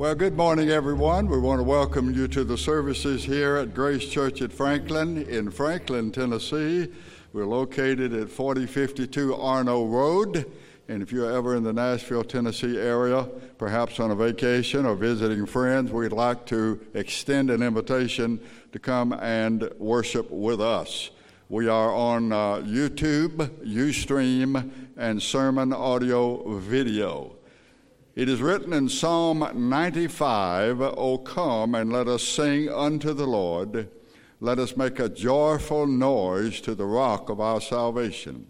[0.00, 1.28] Well, good morning, everyone.
[1.28, 5.50] We want to welcome you to the services here at Grace Church at Franklin in
[5.50, 6.90] Franklin, Tennessee.
[7.34, 10.50] We're located at 4052 Arno Road.
[10.88, 13.28] And if you're ever in the Nashville, Tennessee area,
[13.58, 18.40] perhaps on a vacation or visiting friends, we'd like to extend an invitation
[18.72, 21.10] to come and worship with us.
[21.50, 23.36] We are on uh, YouTube,
[23.66, 27.36] Ustream, and sermon audio video.
[28.16, 33.88] It is written in Psalm 95 O come and let us sing unto the Lord.
[34.40, 38.48] Let us make a joyful noise to the rock of our salvation.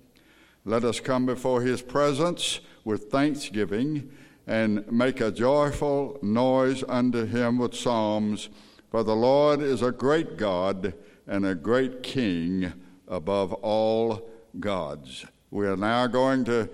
[0.65, 4.10] Let us come before his presence with thanksgiving
[4.46, 8.48] and make a joyful noise unto him with psalms.
[8.90, 10.95] For the Lord is a great God
[11.27, 12.73] and a great King
[13.06, 14.27] above all
[14.59, 15.27] gods.
[15.51, 16.70] We are now going to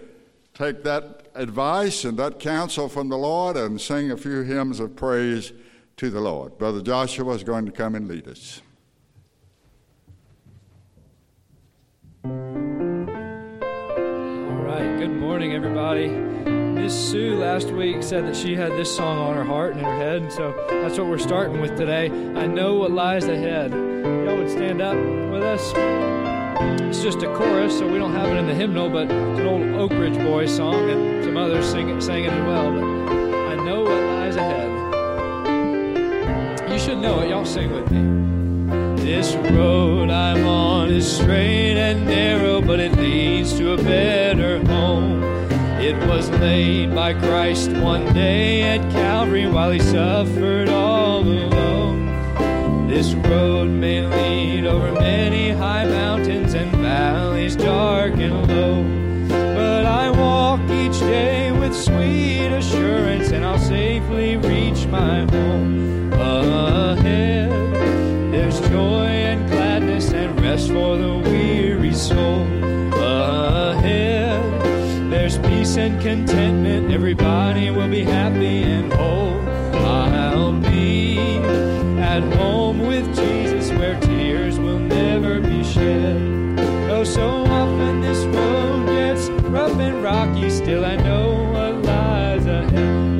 [0.55, 4.97] take that advice and that counsel from the Lord and sing a few hymns of
[4.97, 5.53] praise
[5.97, 6.59] to the Lord.
[6.59, 8.63] Brother Joshua is going to come and lead us.
[12.25, 12.33] All
[14.63, 16.09] right, good morning, everybody.
[16.09, 19.87] Miss Sue last week said that she had this song on her heart and in
[19.87, 22.07] her head, and so that's what we're starting with today.
[22.07, 23.73] I know what lies ahead.
[23.73, 26.36] Y'all would stand up with us.
[26.61, 29.47] It's just a chorus, so we don't have it in the hymnal, but it's an
[29.47, 32.73] old Oak Ridge Boys song, and some others sing it, sang it as well.
[32.73, 34.71] But I know what lies ahead.
[36.71, 37.29] You should know it.
[37.29, 39.05] Y'all sing with me.
[39.05, 45.23] This road I'm on is straight and narrow, but it leads to a better home.
[45.79, 51.76] It was laid by Christ one day at Calvary while he suffered all alone.
[52.87, 58.85] This road may lead over many high mountains and valleys dark and low.
[59.29, 66.13] But I walk each day with sweet assurance, and I'll safely reach my home.
[66.13, 67.51] Ahead,
[68.33, 72.47] there's joy and gladness and rest for the weary soul.
[72.95, 74.41] Ahead,
[75.11, 79.26] there's peace and contentment, everybody will be happy and whole.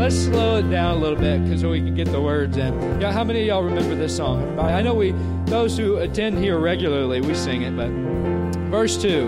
[0.07, 3.01] Let's slow it down a little bit because we can get the words in.
[3.01, 4.57] Yeah, how many of y'all remember this song?
[4.57, 5.13] I know we,
[5.47, 7.91] those who attend here regularly, we sing it, but
[8.71, 9.27] verse 2.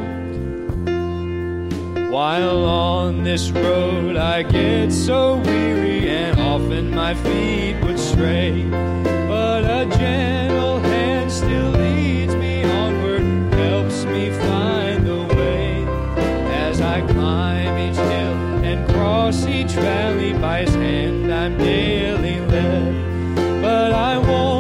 [2.13, 9.65] While on this road I get so weary and often my feet would stray but
[9.65, 12.48] a gentle hand still leads me
[19.29, 19.77] cross each
[20.33, 23.61] by His hand I'm daily led.
[23.61, 24.58] But I won't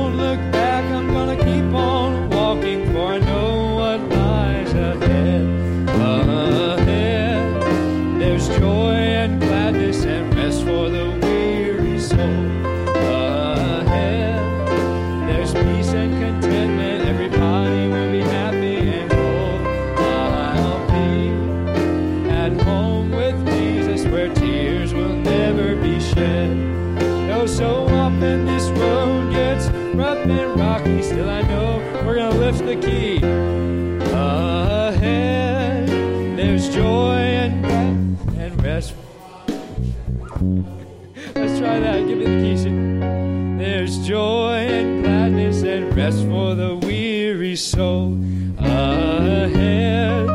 [47.59, 48.17] soul.
[48.59, 50.29] Ahead,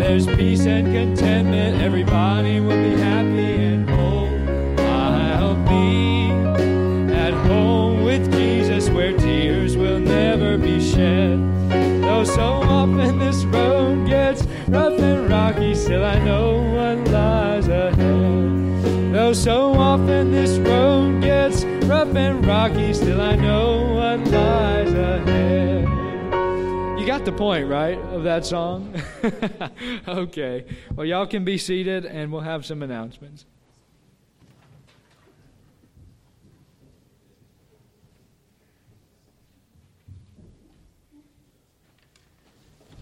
[0.00, 1.82] there's peace and contentment.
[1.82, 4.28] Everybody will be happy and whole.
[4.78, 6.30] I'll be
[7.12, 11.40] at home with Jesus where tears will never be shed.
[12.02, 19.12] Though so often this road gets rough and rocky, still I know what lies ahead.
[19.12, 23.71] Though so often this road gets rough and rocky, still I know
[27.42, 28.94] point, right, of that song?
[30.06, 30.64] okay.
[30.94, 33.46] Well, y'all can be seated and we'll have some announcements.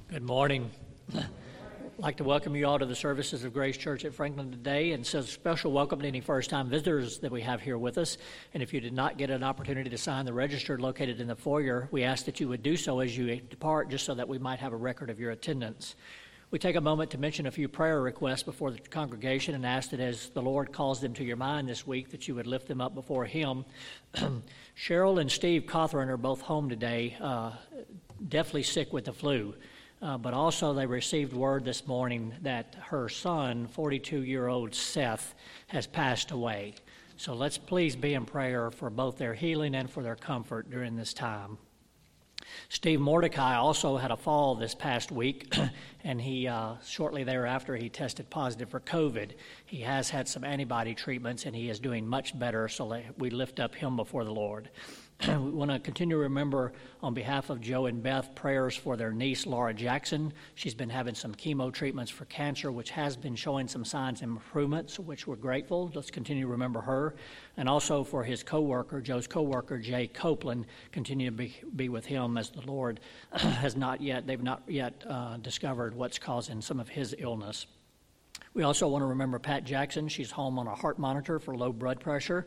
[0.08, 0.70] Good morning.
[2.00, 4.92] I'd like to welcome you all to the services of Grace Church at Franklin today,
[4.92, 8.16] and so special welcome to any first-time visitors that we have here with us.
[8.54, 11.36] And if you did not get an opportunity to sign the register located in the
[11.36, 14.38] foyer, we ask that you would do so as you depart, just so that we
[14.38, 15.94] might have a record of your attendance.
[16.50, 19.90] We take a moment to mention a few prayer requests before the congregation and ask
[19.90, 22.66] that as the Lord calls them to your mind this week, that you would lift
[22.66, 23.66] them up before Him.
[24.74, 27.52] Cheryl and Steve Cawthorn are both home today, uh,
[28.26, 29.54] definitely sick with the flu.
[30.02, 35.34] Uh, but also, they received word this morning that her son, 42 year old Seth,
[35.66, 36.74] has passed away.
[37.18, 40.96] So let's please be in prayer for both their healing and for their comfort during
[40.96, 41.58] this time.
[42.70, 45.54] Steve Mordecai also had a fall this past week,
[46.04, 49.32] and he uh, shortly thereafter he tested positive for COVID.
[49.66, 52.68] He has had some antibody treatments, and he is doing much better.
[52.68, 54.70] So we lift up him before the Lord.
[55.28, 56.72] We want to continue to remember
[57.02, 60.32] on behalf of Joe and Beth prayers for their niece Laura Jackson.
[60.54, 64.30] She's been having some chemo treatments for cancer, which has been showing some signs of
[64.30, 65.90] improvements, which we're grateful.
[65.94, 67.16] Let's continue to remember her,
[67.58, 70.66] and also for his coworker, Joe's coworker Jay Copeland.
[70.90, 73.00] Continue to be, be with him as the Lord
[73.32, 77.66] has not yet they've not yet uh, discovered what's causing some of his illness.
[78.52, 80.08] We also want to remember Pat Jackson.
[80.08, 82.46] She's home on a heart monitor for low blood pressure.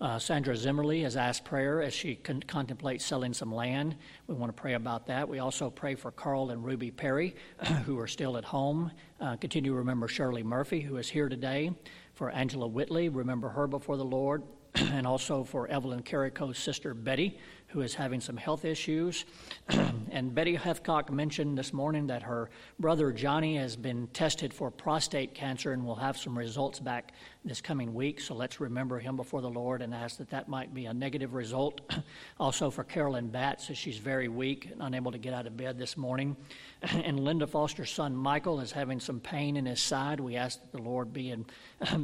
[0.00, 3.94] Uh, Sandra Zimmerly has asked prayer as she con- contemplates selling some land.
[4.26, 5.28] We want to pray about that.
[5.28, 7.36] We also pray for Carl and Ruby Perry,
[7.84, 8.90] who are still at home.
[9.20, 11.70] Uh, continue to remember Shirley Murphy, who is here today.
[12.14, 14.42] For Angela Whitley, remember her before the Lord.
[14.74, 17.38] and also for Evelyn Carrico's sister Betty,
[17.72, 19.24] who is having some health issues.
[20.10, 25.34] and Betty Heathcock mentioned this morning that her brother Johnny has been tested for prostate
[25.34, 27.12] cancer and will have some results back
[27.44, 28.20] this coming week.
[28.20, 31.32] So let's remember him before the Lord and ask that that might be a negative
[31.32, 31.80] result.
[32.38, 35.78] also for Carolyn Batts, as she's very weak and unable to get out of bed
[35.78, 36.36] this morning.
[36.82, 40.20] and Linda Foster's son Michael is having some pain in his side.
[40.20, 41.46] We ask that the Lord be, in,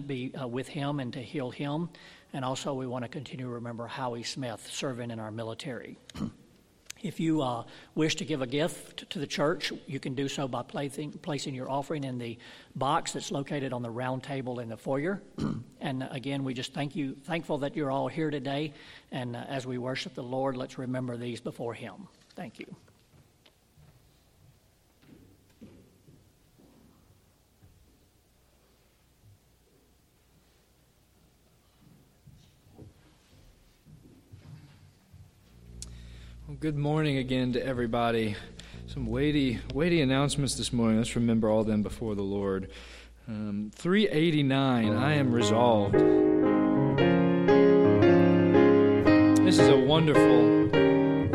[0.07, 1.91] be uh, with him and to heal him.
[2.33, 5.99] And also, we want to continue to remember Howie Smith serving in our military.
[7.03, 7.65] if you uh,
[7.95, 11.55] wish to give a gift to the church, you can do so by placing, placing
[11.55, 12.39] your offering in the
[12.75, 15.23] box that's located on the round table in the foyer.
[15.81, 18.73] and again, we just thank you, thankful that you're all here today.
[19.11, 22.09] And uh, as we worship the Lord, let's remember these before Him.
[22.35, 22.77] Thank you.
[36.49, 38.35] Well, good morning again to everybody.
[38.87, 40.97] Some weighty, weighty announcements this morning.
[40.97, 42.71] Let's remember all them before the Lord.
[43.29, 45.93] Um, 389, I am resolved.
[49.45, 50.69] This is a wonderful,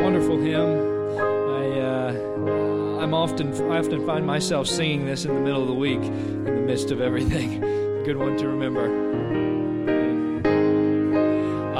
[0.04, 0.80] wonderful hymn.
[1.20, 5.76] I, uh, I'm often, I often find myself singing this in the middle of the
[5.76, 7.64] week, in the midst of everything.
[7.64, 9.63] A good one to remember.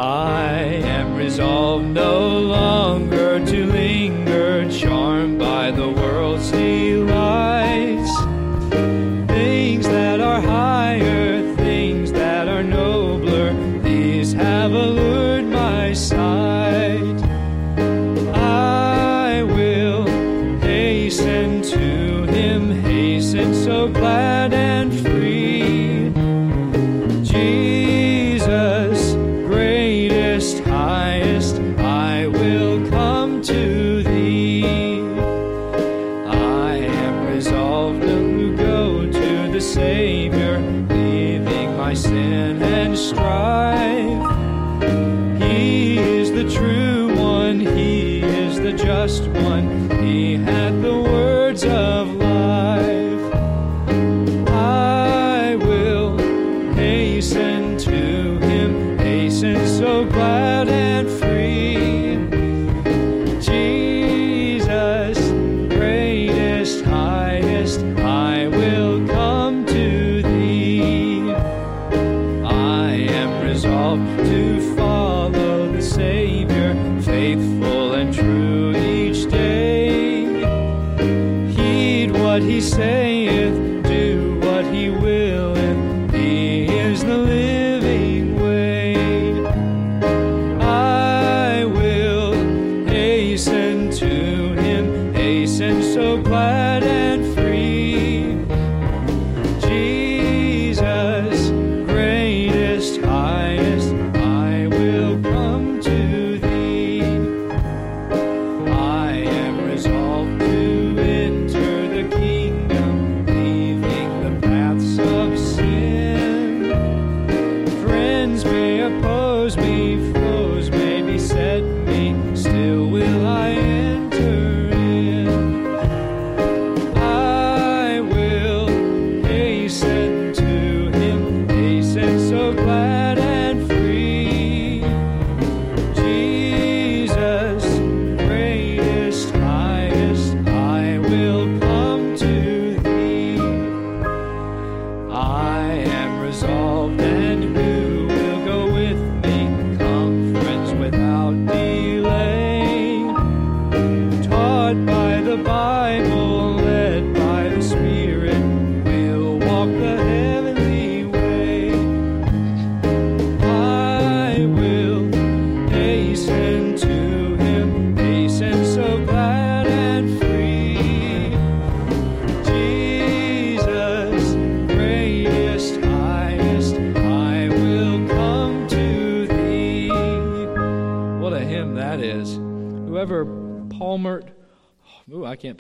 [0.06, 3.33] I am resolved no longer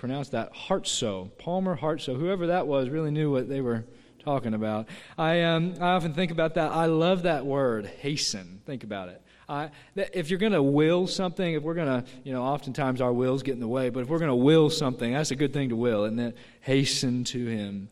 [0.04, 3.86] pronounce that, Hartsough, Palmer Hartsough, whoever that was really knew what they were
[4.22, 4.86] talking about.
[5.18, 6.74] I, um, I often think about that.
[6.74, 8.60] I love that word, hasten.
[8.66, 9.22] Think about it.
[9.48, 13.14] I, if you're going to will something, if we're going to, you know, oftentimes our
[13.14, 15.54] wills get in the way, but if we're going to will something, that's a good
[15.54, 17.88] thing to will, and then hasten to Him.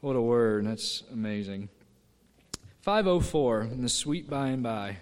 [0.00, 0.64] What a word.
[0.64, 1.70] That's amazing.
[2.82, 4.98] 504 in the sweet by and by.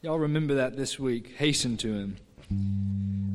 [0.00, 1.34] Y'all remember that this week.
[1.36, 3.29] Hasten to Him.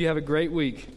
[0.00, 0.88] you have a great week.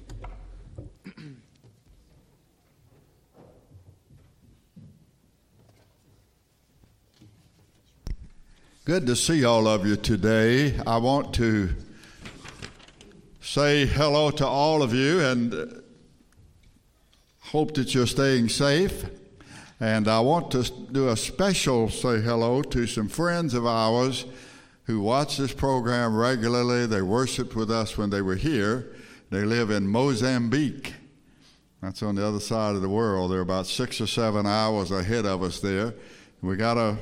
[8.86, 10.80] Good to see all of you today.
[10.88, 11.76] I want to
[13.42, 15.84] say hello to all of you and
[17.42, 19.04] hope that you're staying safe.
[19.82, 24.26] And I want to do a special say hello to some friends of ours
[24.84, 26.86] who watch this program regularly.
[26.86, 28.94] They worshiped with us when they were here.
[29.30, 30.94] They live in Mozambique.
[31.82, 33.32] That's on the other side of the world.
[33.32, 35.94] They're about six or seven hours ahead of us there.
[36.42, 36.98] We got a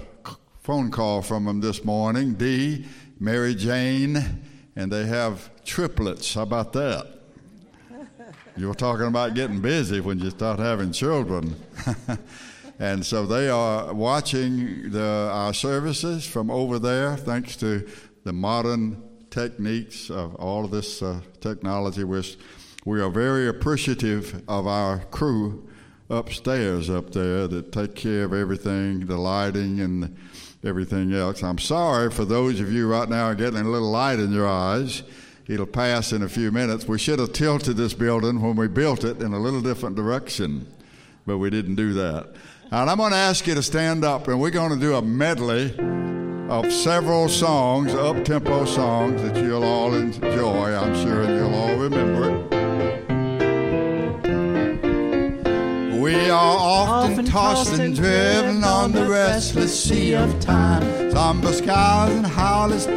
[0.61, 2.85] phone call from them this morning Dee,
[3.19, 4.41] Mary Jane,
[4.75, 6.33] and they have triplets.
[6.33, 7.07] How about that?
[8.57, 11.55] You were talking about getting busy when you start having children.
[12.81, 17.87] And so they are watching the, our services from over there, thanks to
[18.23, 22.03] the modern techniques of all of this uh, technology.
[22.03, 22.23] We're,
[22.83, 25.69] we are very appreciative of our crew
[26.09, 30.17] upstairs up there that take care of everything, the lighting and
[30.63, 31.43] everything else.
[31.43, 35.03] I'm sorry for those of you right now getting a little light in your eyes.
[35.47, 36.87] It'll pass in a few minutes.
[36.87, 40.65] We should have tilted this building when we built it in a little different direction,
[41.27, 42.33] but we didn't do that.
[42.73, 45.01] And I'm going to ask you to stand up, and we're going to do a
[45.01, 45.75] medley
[46.49, 52.29] of several songs, up tempo songs that you'll all enjoy, I'm sure, you'll all remember
[52.29, 52.60] it.
[56.01, 61.11] We are often, tossed and driven on the restless sea of time.
[61.11, 62.87] Somber skies and howlers.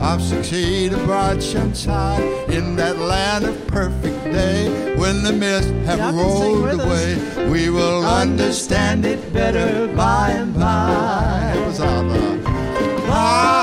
[0.00, 4.96] I've succeeded bright sunshine in that land of perfect day.
[4.96, 11.52] When the mist have rolled away, we will understand it better by and by.
[11.54, 13.59] It was.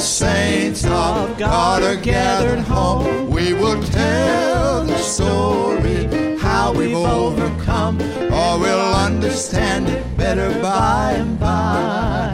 [0.00, 3.28] Saints of God are gathered home.
[3.28, 8.00] We will tell the story how we've overcome,
[8.32, 12.32] or we'll understand it better by and by.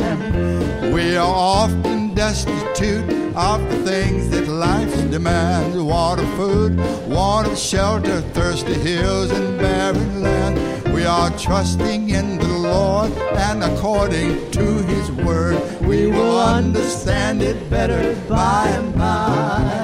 [0.93, 8.73] We are often destitute of the things that life demands water, food, wanted shelter, thirsty
[8.73, 10.95] hills, and barren land.
[10.95, 17.69] We are trusting in the Lord, and according to His word, we will understand it
[17.69, 19.83] better by and by.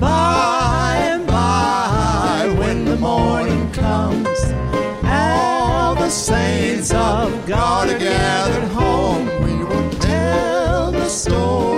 [0.00, 4.38] By and by, when the morning comes,
[5.04, 9.26] all the saints of God are gathered home.
[9.44, 11.73] We will tell the story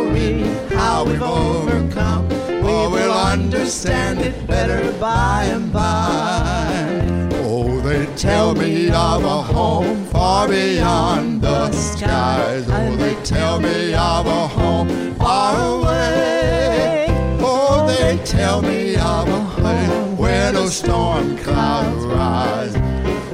[3.37, 7.29] understand it better by and by.
[7.45, 12.65] Oh, they tell me of a home far beyond the skies.
[12.67, 17.07] Oh, they tell me of a home far away.
[17.41, 22.75] Oh, they tell me of a home where no storm clouds rise.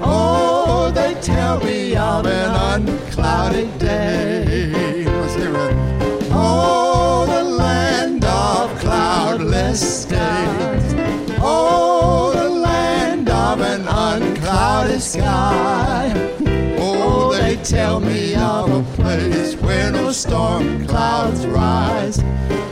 [0.00, 4.91] Oh, they tell me of an unclouded day.
[15.02, 16.12] Sky.
[16.78, 22.22] Oh, they tell me of a place where no storm clouds rise.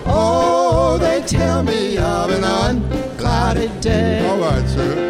[0.06, 4.26] Oh, they tell me of an unclouded day.
[4.28, 5.09] All right, sir.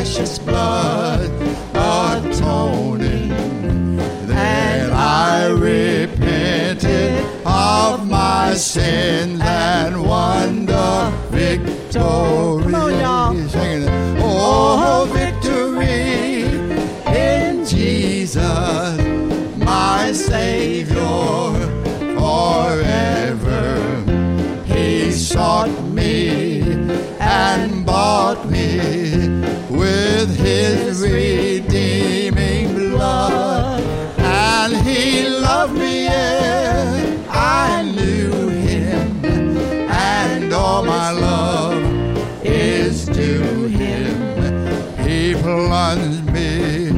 [0.00, 1.30] Precious blood
[1.74, 3.28] atoning.
[4.26, 12.29] Then I repented of my sins and won the victory.
[30.20, 33.80] With his redeeming blood.
[34.18, 41.82] And he loved me, and I knew him, and all my love
[42.44, 44.14] is to him.
[45.08, 46.88] He plunged me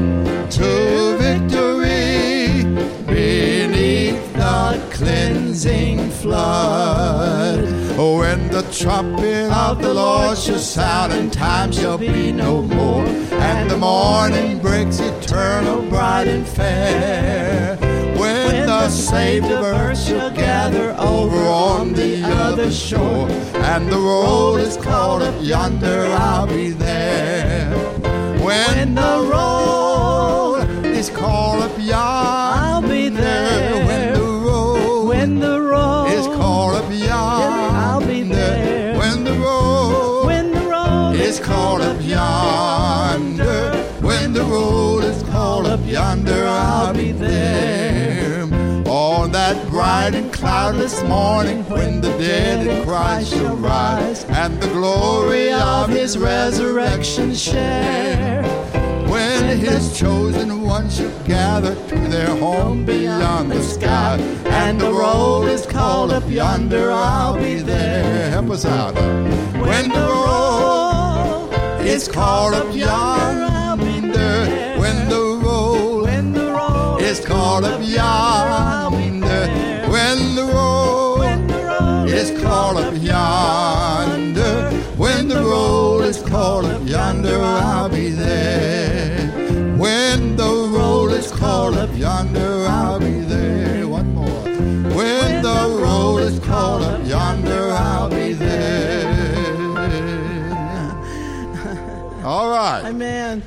[0.57, 2.65] to victory
[3.05, 7.63] beneath the cleansing flood.
[7.95, 13.71] When the trumpet of the Lord shall sound, and time shall be no more, and
[13.71, 17.77] the morning breaks eternal, bright and fair.
[18.17, 23.29] When the saved of earth shall gather over on the other shore,
[23.71, 27.71] and the roll is called up yonder, I'll be there.
[28.43, 32.12] When the roll is called up yonder,
[45.93, 48.41] yonder, I'll be there.
[48.87, 54.69] On that bright and cloudless morning, when the dead in Christ shall rise, and the
[54.69, 58.41] glory of his resurrection share.
[59.07, 65.43] When his chosen ones shall gather to their home beyond the sky, and the roll
[65.45, 68.31] is called up yonder, I'll be there.
[68.31, 68.95] Help us out.
[69.69, 71.51] When the roll
[71.81, 73.42] is called up yonder,
[77.53, 79.47] called up yonder.
[79.87, 81.21] When the roll
[82.07, 84.71] is called up yonder.
[84.97, 89.27] When the roll is called up yonder, I'll be there.
[89.77, 93.87] When the roll is called up yonder, I'll be there.
[93.87, 94.45] One more.
[94.97, 99.13] When the roll is called up yonder, I'll be there.
[102.25, 102.85] All right.
[102.85, 103.43] Amen.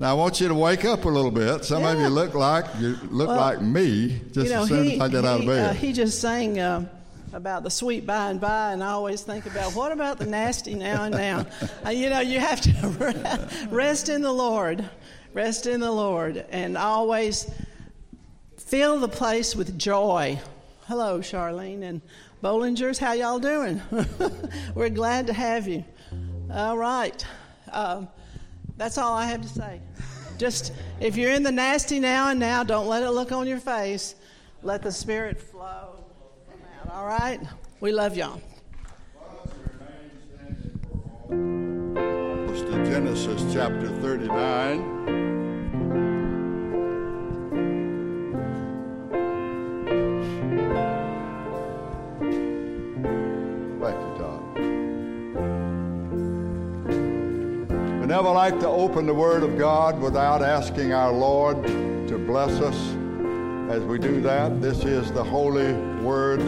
[0.00, 1.64] Now I want you to wake up a little bit.
[1.64, 4.84] Some of you look like you look Well, like me just you know, as soon
[4.84, 5.70] he, as I get out of he, bed.
[5.70, 6.86] uh, he just sang uh,
[7.32, 10.74] about the sweet by and by, and I always think about what about the nasty
[10.74, 11.46] now and now?
[11.84, 14.88] uh, you know, you have to rest in the Lord,
[15.34, 17.50] rest in the Lord, and always
[18.56, 20.38] fill the place with joy.
[20.86, 22.00] Hello, Charlene and
[22.42, 22.98] Bollingers.
[22.98, 23.82] How y'all doing?
[24.76, 25.84] We're glad to have you.
[26.52, 27.26] All right.
[27.72, 28.08] Um,
[28.78, 29.80] that's all I have to say.
[30.38, 33.58] Just if you're in the nasty now and now, don't let it look on your
[33.58, 34.14] face.
[34.62, 36.04] Let the Spirit flow out.
[36.90, 37.40] All right?
[37.80, 38.40] We love y'all.
[42.98, 44.98] Genesis chapter 39.
[53.80, 54.17] Thank
[58.08, 61.62] never like to open the Word of God without asking our Lord
[62.08, 62.74] to bless us
[63.70, 64.62] as we do that.
[64.62, 66.40] This is the holy Word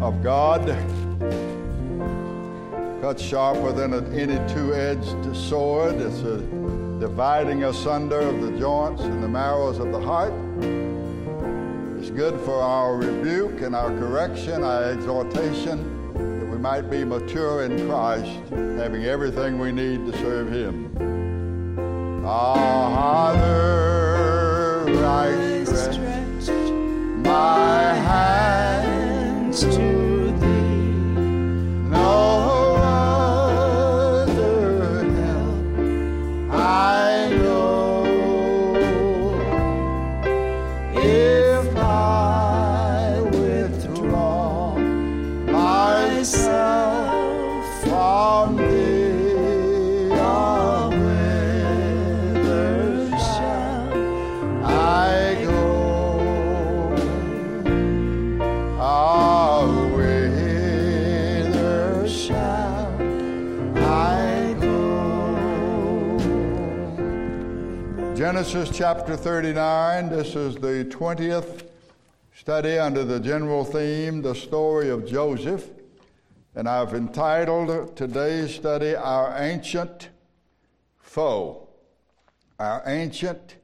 [0.00, 0.64] of God
[3.02, 5.96] cut sharper than any two-edged sword.
[5.96, 6.38] It's a
[7.00, 10.32] dividing asunder of the joints and the marrows of the heart.
[11.98, 15.95] It's good for our rebuke and our correction, our exhortation,
[16.68, 20.90] might be mature in Christ, having everything we need to serve Him.
[22.24, 23.44] Father,
[25.06, 25.98] I stretch
[27.24, 29.95] my hands to
[68.76, 71.66] chapter 39, this is the 20th
[72.34, 75.70] study under the general theme, the story of Joseph.
[76.54, 80.10] And I've entitled today's study, Our Ancient
[80.98, 81.70] Foe.
[82.58, 83.56] Our Ancient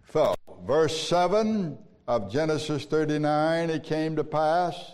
[0.00, 0.34] Foe.
[0.66, 1.76] Verse 7
[2.08, 4.92] of Genesis 39 it came to pass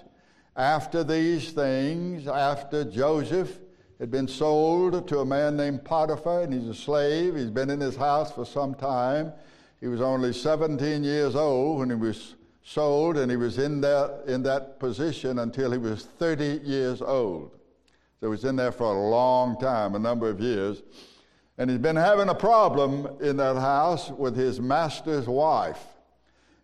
[0.56, 3.56] after these things, after Joseph
[3.98, 7.34] had been sold to a man named Potiphar, and he's a slave.
[7.34, 9.32] He's been in his house for some time.
[9.80, 14.24] He was only 17 years old when he was sold, and he was in that,
[14.26, 17.52] in that position until he was 30 years old.
[18.20, 20.82] So he was in there for a long time, a number of years.
[21.58, 25.82] And he's been having a problem in that house with his master's wife.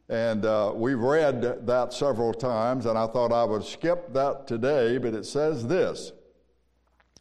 [0.09, 4.99] And uh, we've read that several times, and I thought I would skip that today,
[4.99, 6.12] but it says this.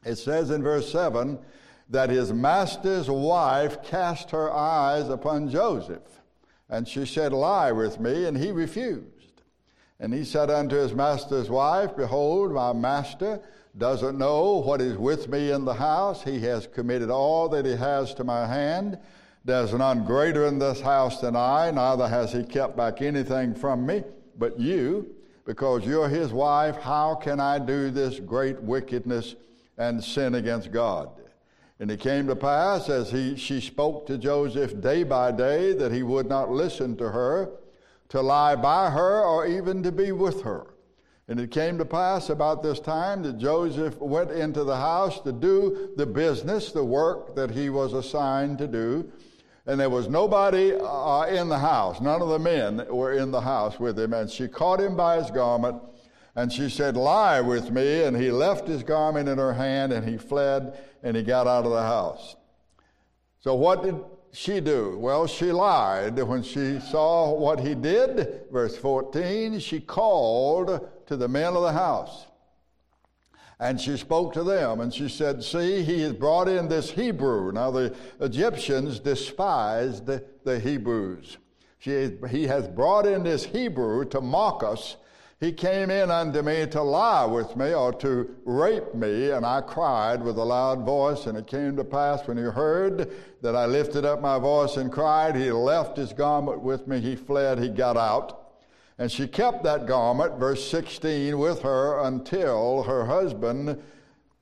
[0.03, 1.39] It says in verse 7
[1.89, 6.21] that his master's wife cast her eyes upon Joseph,
[6.69, 9.43] and she said, Lie with me, and he refused.
[9.99, 13.39] And he said unto his master's wife, Behold, my master
[13.77, 16.23] doesn't know what is with me in the house.
[16.23, 18.97] He has committed all that he has to my hand.
[19.45, 23.85] There's none greater in this house than I, neither has he kept back anything from
[23.85, 24.03] me,
[24.37, 29.35] but you, because you're his wife, how can I do this great wickedness
[29.81, 31.09] and sin against God?
[31.79, 35.91] And it came to pass as he, she spoke to Joseph day by day that
[35.91, 37.53] he would not listen to her,
[38.09, 40.75] to lie by her, or even to be with her.
[41.27, 45.31] And it came to pass about this time that Joseph went into the house to
[45.31, 49.11] do the business, the work that he was assigned to do.
[49.65, 52.01] And there was nobody uh, in the house.
[52.01, 54.13] None of the men were in the house with him.
[54.13, 55.81] And she caught him by his garment
[56.35, 58.03] and she said, Lie with me.
[58.03, 61.65] And he left his garment in her hand and he fled and he got out
[61.65, 62.35] of the house.
[63.39, 63.95] So what did
[64.31, 64.97] she do?
[64.97, 68.43] Well, she lied when she saw what he did.
[68.51, 72.27] Verse 14, she called to the men of the house.
[73.59, 77.51] And she spoke to them and she said, See, he has brought in this Hebrew.
[77.51, 81.37] Now, the Egyptians despised the, Hebrews.
[81.77, 84.97] She, he has brought in this Hebrew to mock us.
[85.41, 89.61] He came in unto me to lie with me or to rape me, and I
[89.61, 91.25] cried with a loud voice.
[91.25, 94.91] And it came to pass when he heard that I lifted up my voice and
[94.91, 98.51] cried, he left his garment with me, he fled, he got out.
[98.99, 103.81] And she kept that garment, verse 16, with her until her husband,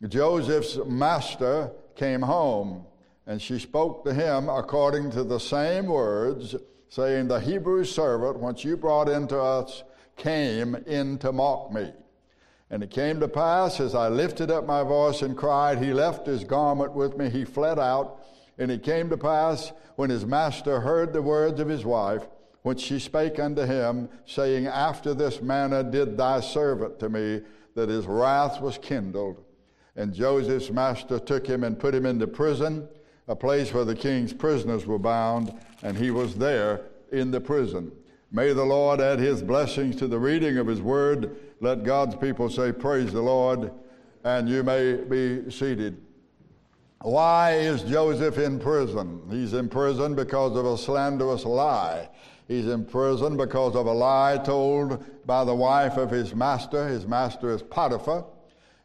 [0.05, 2.85] Joseph's master, came home,
[3.25, 6.55] and she spoke to him according to the same words,
[6.89, 9.83] saying, The Hebrew servant, which you brought into us,
[10.19, 11.91] came in to mock me.
[12.69, 16.27] And it came to pass, as I lifted up my voice and cried, he left
[16.27, 18.23] his garment with me, he fled out.
[18.59, 22.27] And it came to pass, when his master heard the words of his wife,
[22.61, 27.41] which she spake unto him, saying, After this manner did thy servant to me,
[27.73, 29.43] that his wrath was kindled.
[29.95, 32.87] And Joseph's master took him and put him into prison,
[33.27, 37.91] a place where the king's prisoners were bound, and he was there in the prison.
[38.31, 41.35] May the Lord add his blessings to the reading of his word.
[41.61, 43.71] Let God's people say, Praise the Lord,
[44.23, 45.99] and you may be seated.
[47.01, 49.21] Why is Joseph in prison?
[49.31, 52.09] He's in prison because of a slanderous lie.
[52.47, 56.87] He's in prison because of a lie told by the wife of his master.
[56.87, 58.25] His master is Potiphar,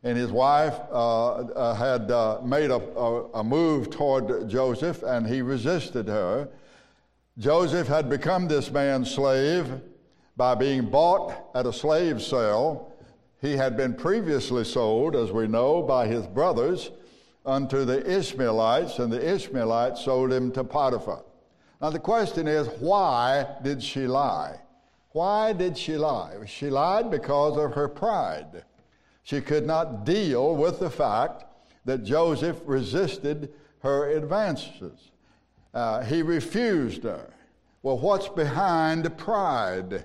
[0.05, 5.27] and his wife uh, uh, had uh, made a, a, a move toward Joseph, and
[5.27, 6.49] he resisted her.
[7.39, 9.81] Joseph had become this man's slave
[10.37, 12.93] by being bought at a slave sale.
[13.41, 16.93] He had been previously sold, as we know, by his brothers
[17.45, 21.25] unto the Ishmaelites, and the Ishmaelites sold him to Potiphar.
[21.83, 24.61] Now, the question is, why did she lie?
[25.11, 26.37] Why did she lie?
[26.47, 28.65] She lied because of her pride.
[29.25, 31.45] She could not deal with the fact
[31.85, 35.11] that Joseph resisted her advances.
[35.75, 37.29] Uh, he refused her.
[37.83, 40.05] Well, what's behind pride?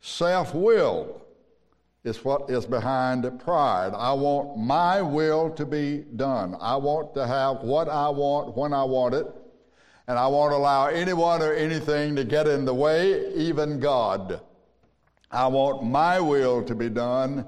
[0.00, 1.22] Self will
[2.02, 3.92] is what is behind pride.
[3.96, 6.56] I want my will to be done.
[6.60, 9.26] I want to have what I want when I want it,
[10.06, 14.40] and I won't allow anyone or anything to get in the way, even God.
[15.30, 17.46] I want my will to be done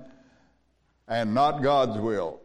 [1.07, 2.41] and not God's will.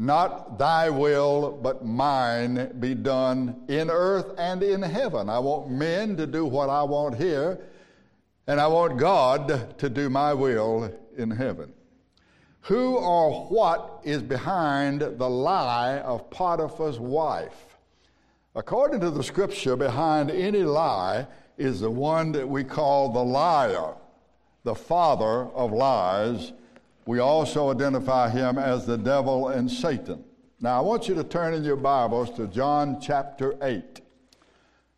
[0.00, 5.28] Not thy will, but mine be done in earth and in heaven.
[5.28, 7.58] I want men to do what I want here,
[8.46, 11.72] and I want God to do my will in heaven.
[12.62, 17.76] Who or what is behind the lie of Potiphar's wife?
[18.54, 23.94] According to the scripture, behind any lie is the one that we call the liar,
[24.62, 26.52] the father of lies.
[27.08, 30.22] We also identify him as the devil and Satan.
[30.60, 34.02] Now, I want you to turn in your Bibles to John chapter 8.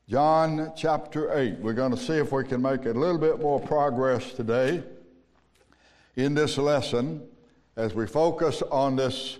[0.08, 1.60] John chapter 8.
[1.60, 4.82] We're going to see if we can make a little bit more progress today
[6.16, 7.22] in this lesson
[7.76, 9.38] as we focus on this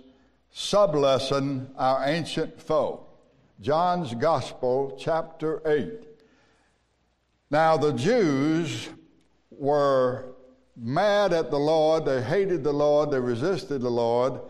[0.51, 3.05] sub lesson, Our Ancient Foe.
[3.59, 6.07] John's Gospel, chapter 8.
[7.49, 8.87] Now, the Jews
[9.49, 10.30] were
[10.81, 14.41] mad at the Lord, they hated the Lord, they resisted the Lord,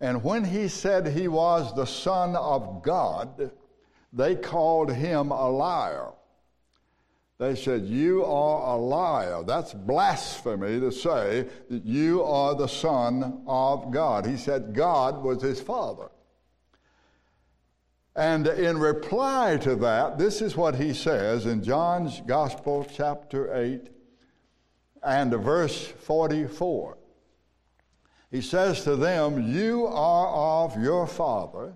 [0.00, 3.50] and when he said he was the Son of God,
[4.12, 6.12] they called him a liar.
[7.38, 9.42] They said, You are a liar.
[9.44, 14.24] That's blasphemy to say that you are the Son of God.
[14.26, 16.10] He said God was his Father.
[18.16, 23.88] And in reply to that, this is what he says in John's Gospel, chapter 8,
[25.04, 26.98] and verse 44.
[28.30, 31.74] He says to them, You are of your father,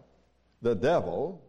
[0.63, 1.43] the devil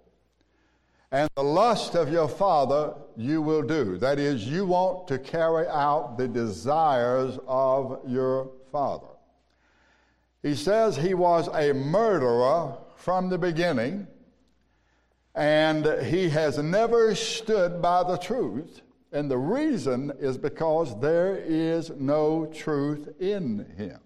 [1.12, 3.98] and the lust of your father you will do.
[3.98, 9.08] That is, you want to carry out the desires of your father.
[10.44, 14.08] He says he was a murderer from the beginning,
[15.34, 18.82] and he has never stood by the truth.
[19.12, 24.00] And the reason is because there is no truth in him.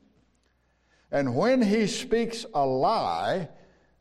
[1.12, 3.50] And when he speaks a lie,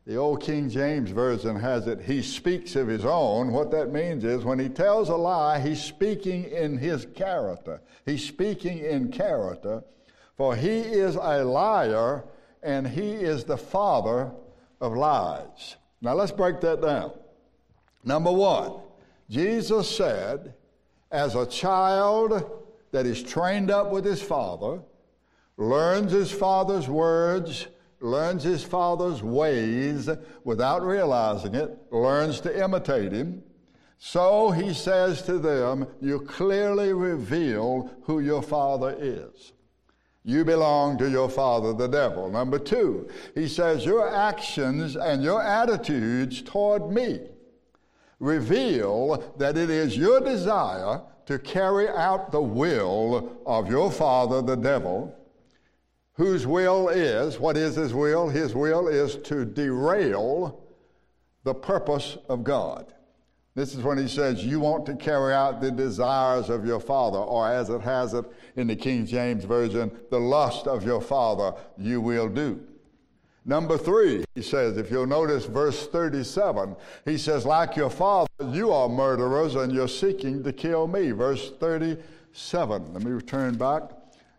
[0.05, 3.51] the old King James Version has it, he speaks of his own.
[3.51, 7.81] What that means is when he tells a lie, he's speaking in his character.
[8.05, 9.83] He's speaking in character,
[10.35, 12.23] for he is a liar
[12.63, 14.31] and he is the father
[14.81, 15.75] of lies.
[16.01, 17.11] Now let's break that down.
[18.03, 18.73] Number one,
[19.29, 20.53] Jesus said,
[21.13, 22.43] as a child
[22.91, 24.81] that is trained up with his father,
[25.57, 27.67] learns his father's words,
[28.01, 30.09] learns his father's ways
[30.43, 33.43] without realizing it, learns to imitate him.
[33.99, 39.53] So he says to them, You clearly reveal who your father is.
[40.25, 42.29] You belong to your father, the devil.
[42.29, 47.19] Number two, he says, Your actions and your attitudes toward me
[48.23, 54.55] reveal that it is your desire to carry out the will of your father, the
[54.55, 55.15] devil
[56.15, 58.29] whose will is, what is his will?
[58.29, 60.63] His will is to derail
[61.43, 62.93] the purpose of God.
[63.55, 67.17] This is when he says, You want to carry out the desires of your father,
[67.17, 71.53] or as it has it in the King James Version, the lust of your father
[71.77, 72.63] you will do.
[73.45, 78.71] Number three, he says, if you'll notice verse 37, he says, Like your father, you
[78.71, 81.11] are murderers and you're seeking to kill me.
[81.11, 82.93] Verse 37.
[82.93, 83.83] Let me turn back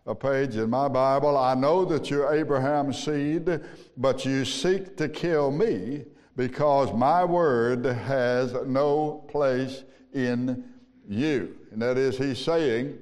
[0.07, 1.37] a page in my Bible.
[1.37, 3.61] I know that you're Abraham's seed,
[3.97, 10.63] but you seek to kill me because my word has no place in
[11.07, 11.55] you.
[11.71, 12.97] And that is, he's saying,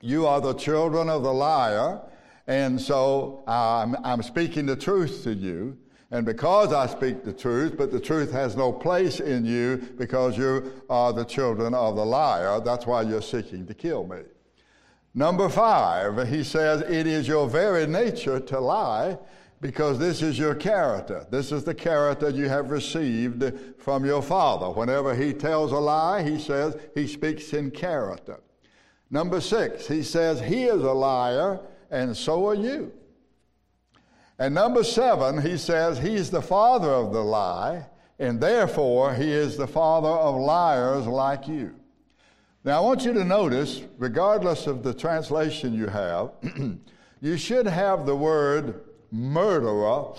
[0.00, 2.00] You are the children of the liar,
[2.46, 5.76] and so uh, I'm, I'm speaking the truth to you.
[6.12, 10.38] And because I speak the truth, but the truth has no place in you because
[10.38, 14.20] you are the children of the liar, that's why you're seeking to kill me.
[15.14, 19.18] Number five, he says, It is your very nature to lie
[19.60, 21.26] because this is your character.
[21.30, 24.70] This is the character you have received from your father.
[24.70, 28.38] Whenever he tells a lie, he says he speaks in character.
[29.10, 32.92] Number six, he says he is a liar and so are you.
[34.38, 37.86] And number seven, he says he's the father of the lie,
[38.18, 41.74] and therefore he is the father of liars like you.
[42.64, 46.32] Now, I want you to notice, regardless of the translation you have,
[47.20, 48.80] you should have the word
[49.12, 50.14] murderer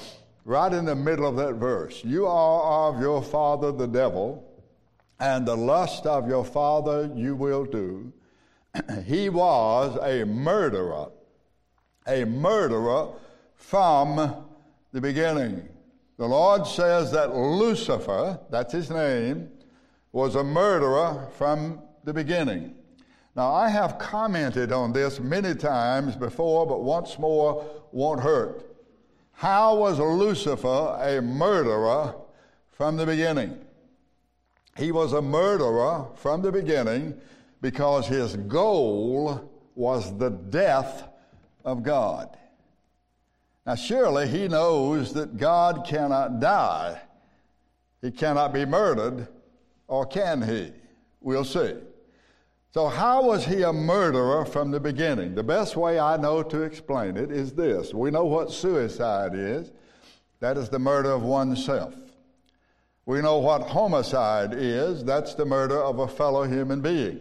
[0.45, 2.03] right in the middle of that verse.
[2.05, 4.47] You are of your father the devil,
[5.19, 8.13] and the lust of your father you will do.
[9.05, 11.09] he was a murderer,
[12.07, 13.09] a murderer
[13.55, 14.45] from
[14.93, 15.67] the beginning.
[16.17, 19.49] The Lord says that Lucifer, that's his name,
[20.11, 22.75] was a murderer from the beginning.
[23.35, 28.63] Now, I have commented on this many times before, but once more won't hurt.
[29.33, 32.15] How was Lucifer a murderer
[32.71, 33.59] from the beginning?
[34.75, 37.19] He was a murderer from the beginning
[37.61, 41.07] because his goal was the death
[41.67, 42.35] of God.
[43.65, 47.01] Now, surely he knows that God cannot die.
[48.01, 49.27] He cannot be murdered,
[49.89, 50.71] or can he?
[51.19, 51.73] We'll see.
[52.73, 55.35] So, how was he a murderer from the beginning?
[55.35, 59.71] The best way I know to explain it is this we know what suicide is
[60.39, 61.93] that is the murder of oneself.
[63.05, 67.19] We know what homicide is that's the murder of a fellow human being.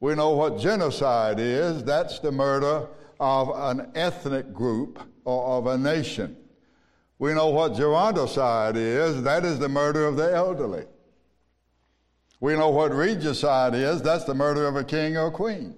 [0.00, 2.88] We know what genocide is that's the murder
[3.22, 6.36] of an ethnic group or of a nation.
[7.20, 10.86] We know what geronticide is that is the murder of the elderly.
[12.40, 14.02] We know what regicide is.
[14.02, 15.76] That's the murder of a king or queen.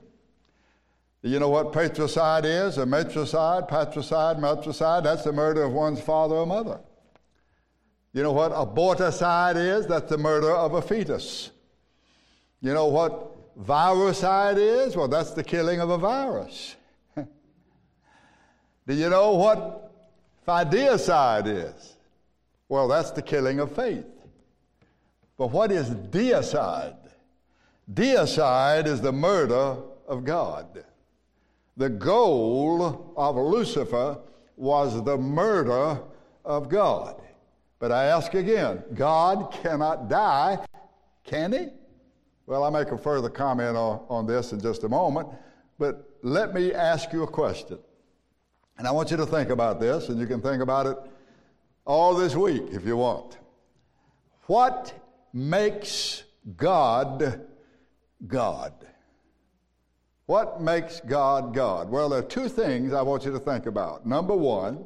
[1.21, 2.79] You know what patricide is?
[2.79, 5.05] A matricide, patricide, matricide.
[5.05, 6.81] That's the murder of one's father or mother.
[8.15, 9.87] You know what aborticide is?
[9.87, 11.51] That's the murder of a fetus.
[12.63, 14.97] You know what virucide is?
[14.97, 16.77] Well, that's the killing of a virus.
[18.87, 19.93] Do you know what
[20.47, 21.97] fideicide is?
[22.69, 24.07] Well, that's the killing of faith.
[25.37, 26.97] But what is deicide?
[27.93, 29.77] Deicide is the murder
[30.07, 30.85] of God.
[31.77, 34.19] The goal of Lucifer
[34.57, 36.01] was the murder
[36.45, 37.21] of God.
[37.79, 40.59] But I ask again God cannot die,
[41.25, 41.69] can he?
[42.47, 45.29] Well, I'll make a further comment on, on this in just a moment,
[45.79, 47.79] but let me ask you a question.
[48.77, 50.97] And I want you to think about this, and you can think about it
[51.85, 53.39] all this week if you want.
[54.47, 54.93] What
[55.33, 56.25] makes
[56.57, 57.47] God
[58.27, 58.73] God?
[60.27, 61.91] What makes God God?
[61.91, 64.07] Well, there are two things I want you to think about.
[64.07, 64.85] Number one,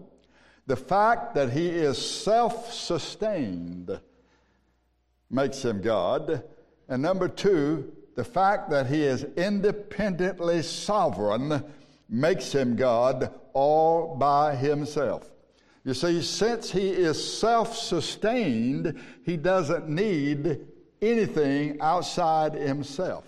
[0.67, 4.01] the fact that he is self sustained
[5.31, 6.43] makes him God.
[6.89, 11.63] And number two, the fact that he is independently sovereign
[12.09, 15.31] makes him God all by himself.
[15.85, 20.61] You see, since he is self sustained, he doesn't need
[21.01, 23.25] anything outside himself.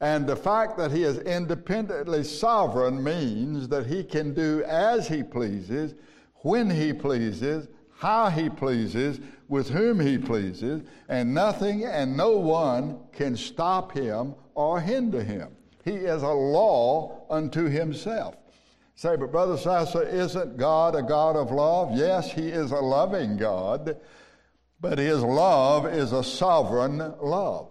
[0.00, 5.22] And the fact that he is independently sovereign means that he can do as he
[5.22, 5.94] pleases,
[6.36, 7.68] when he pleases,
[7.98, 14.34] how he pleases, with whom he pleases, and nothing and no one can stop him
[14.54, 15.56] or hinder him.
[15.84, 18.36] He is a law unto himself.
[18.94, 21.96] Say, but Brother Sasser, isn't God a God of love?
[21.96, 23.96] Yes, He is a loving God,
[24.80, 27.70] but His love is a sovereign love.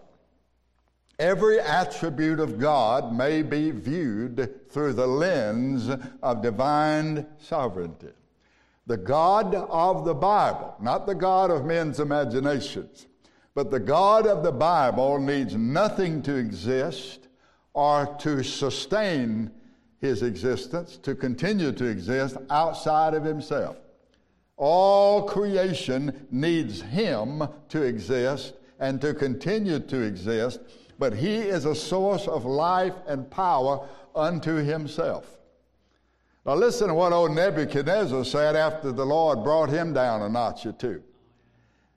[1.20, 5.90] Every attribute of God may be viewed through the lens
[6.24, 8.10] of divine sovereignty.
[8.88, 13.06] The God of the Bible, not the God of men's imaginations,
[13.54, 17.21] but the God of the Bible needs nothing to exist
[17.74, 19.52] or to sustain
[20.00, 23.78] his existence, to continue to exist outside of himself.
[24.58, 30.60] All creation needs him to exist and to continue to exist,
[31.00, 35.38] but he is a source of life and power unto himself.
[36.46, 40.66] Now, listen to what old Nebuchadnezzar said after the Lord brought him down a notch
[40.66, 41.04] or two.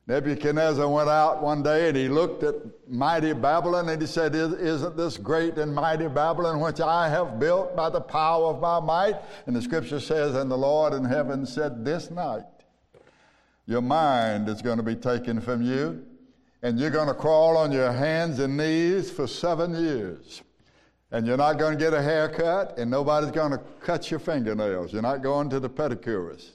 [0.07, 4.97] Nebuchadnezzar went out one day and he looked at mighty Babylon and he said, Isn't
[4.97, 9.17] this great and mighty Babylon which I have built by the power of my might?
[9.47, 12.45] And the scripture says, And the Lord in heaven said, This night
[13.67, 16.05] your mind is going to be taken from you
[16.63, 20.43] and you're going to crawl on your hands and knees for seven years.
[21.13, 24.93] And you're not going to get a haircut and nobody's going to cut your fingernails.
[24.93, 26.53] You're not going to the pedicurist.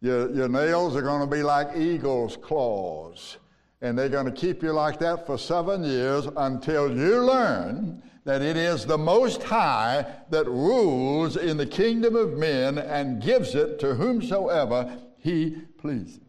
[0.00, 3.38] Your, your nails are going to be like eagle's claws.
[3.80, 8.42] And they're going to keep you like that for seven years until you learn that
[8.42, 13.78] it is the Most High that rules in the kingdom of men and gives it
[13.80, 16.20] to whomsoever he pleases.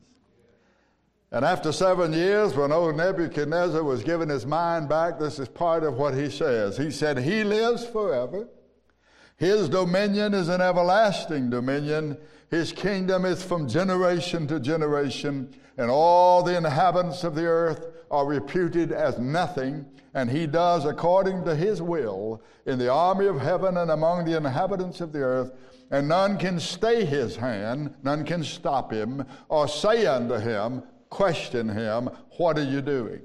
[1.31, 5.83] And after seven years, when old Nebuchadnezzar was given his mind back, this is part
[5.83, 6.77] of what he says.
[6.77, 8.47] He said, He lives forever.
[9.35, 12.17] His dominion is an everlasting dominion.
[12.49, 18.25] His kingdom is from generation to generation, and all the inhabitants of the earth are
[18.25, 23.77] reputed as nothing, and he does according to his will in the army of heaven
[23.77, 25.51] and among the inhabitants of the earth.
[25.91, 31.69] And none can stay his hand, none can stop him, or say unto him, question
[31.69, 33.21] him, What are you doing?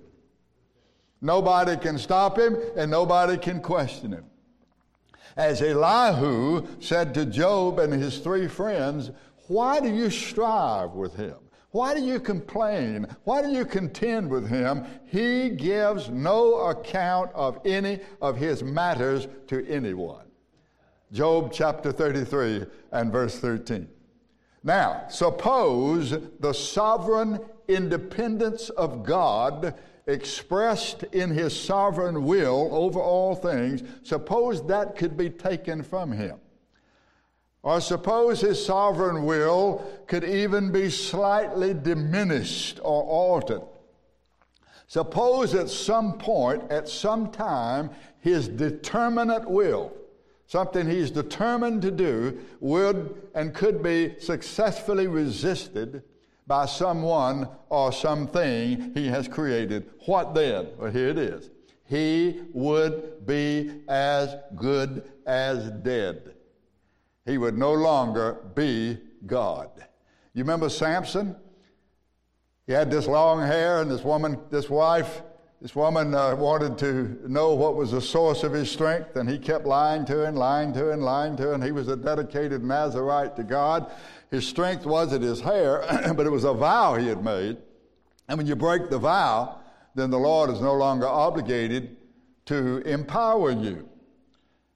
[1.21, 4.25] Nobody can stop him, and nobody can question him.
[5.37, 9.11] As Elihu said to Job and his three friends,
[9.49, 11.37] Why do you strive with him?
[11.71, 13.07] Why do you complain?
[13.25, 14.85] Why do you contend with him?
[15.07, 20.27] He gives no account of any of his matters to anyone.
[21.13, 23.89] Job chapter 33 and verse 13.
[24.63, 26.11] Now, suppose
[26.41, 29.75] the sovereign independence of God
[30.07, 36.39] expressed in his sovereign will over all things, suppose that could be taken from him.
[37.63, 43.63] Or suppose his sovereign will could even be slightly diminished or altered.
[44.89, 49.93] Suppose at some point, at some time, his determinate will,
[50.47, 56.03] something he's determined to do, would and could be successfully resisted
[56.47, 59.91] by someone or something he has created.
[60.07, 60.69] What then?
[60.79, 61.51] Well, here it is.
[61.85, 66.35] He would be as good as dead.
[67.27, 69.71] He would no longer be God.
[70.35, 71.37] You remember Samson?
[72.67, 75.23] He had this long hair, and this woman, this wife,
[75.61, 79.39] this woman uh, wanted to know what was the source of his strength, and he
[79.39, 81.89] kept lying to her and lying to her and lying to her, and he was
[81.89, 83.93] a dedicated Nazarite to God.
[84.33, 85.85] His strength wasn't his hair,
[86.17, 87.59] but it was a vow he had made.
[88.29, 89.59] And when you break the vow,
[89.95, 91.99] then the Lord is no longer obligated
[92.47, 93.87] to empower you.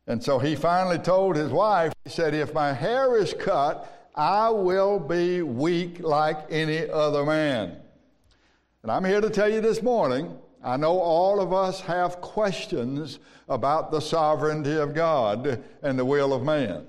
[0.06, 4.50] And so he finally told his wife, he said, If my hair is cut, I
[4.50, 7.78] will be weak like any other man.
[8.82, 13.20] And I'm here to tell you this morning, I know all of us have questions
[13.48, 16.86] about the sovereignty of God and the will of man.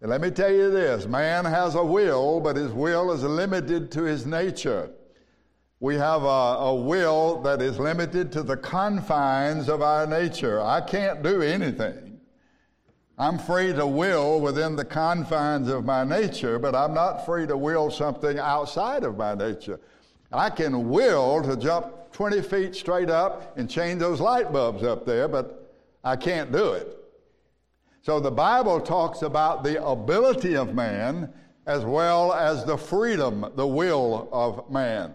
[0.00, 3.90] And let me tell you this man has a will, but his will is limited
[3.92, 4.90] to his nature.
[5.80, 10.60] We have a, a, will that is limited to the confines of our nature.
[10.60, 12.20] I can't do anything.
[13.16, 17.56] I'm free to will within the confines of my nature, but I'm not free to
[17.56, 19.80] will something outside of my nature.
[20.32, 25.06] I can will to jump 20 feet straight up and change those light bulbs up
[25.06, 25.72] there, but
[26.04, 26.97] I can't do it.
[28.02, 31.32] So the Bible talks about the ability of man
[31.66, 35.14] as well as the freedom, the will of man.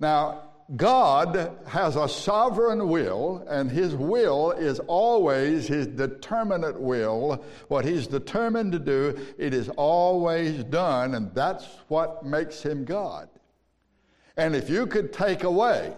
[0.00, 0.42] Now,
[0.76, 7.44] God has a sovereign will, and His will is always His determinate will.
[7.68, 13.28] What He's determined to do, it is always done, and that's what makes Him God.
[14.36, 15.94] And if you could take away,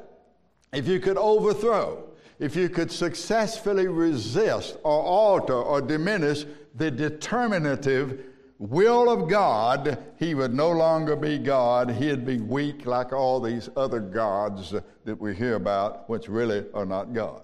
[0.72, 2.05] if you could overthrow,
[2.38, 8.24] if you could successfully resist or alter or diminish the determinative
[8.58, 11.90] will of God, he would no longer be God.
[11.90, 14.74] He'd be weak like all these other gods
[15.04, 17.42] that we hear about, which really are not God.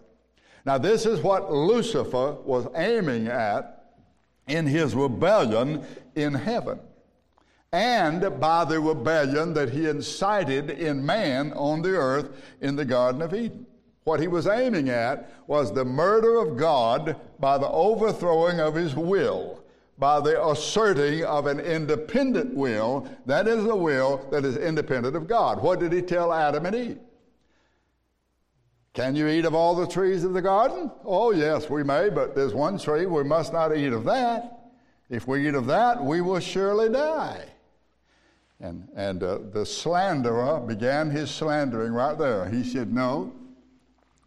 [0.65, 3.95] Now, this is what Lucifer was aiming at
[4.47, 5.85] in his rebellion
[6.15, 6.79] in heaven.
[7.73, 12.31] and by the rebellion that he incited in man on the earth
[12.61, 13.67] in the Garden of Eden.
[14.05, 18.97] What he was aiming at was the murder of God by the overthrowing of his
[18.97, 19.63] will,
[19.99, 23.09] by the asserting of an independent will.
[23.27, 25.63] That is a will that is independent of God.
[25.63, 26.99] What did he tell Adam and Eve?
[28.93, 30.91] Can you eat of all the trees of the garden?
[31.05, 34.59] Oh, yes, we may, but there's one tree we must not eat of that.
[35.09, 37.45] If we eat of that, we will surely die.
[38.61, 42.49] And, and uh, the slanderer began his slandering right there.
[42.49, 43.33] He said, No,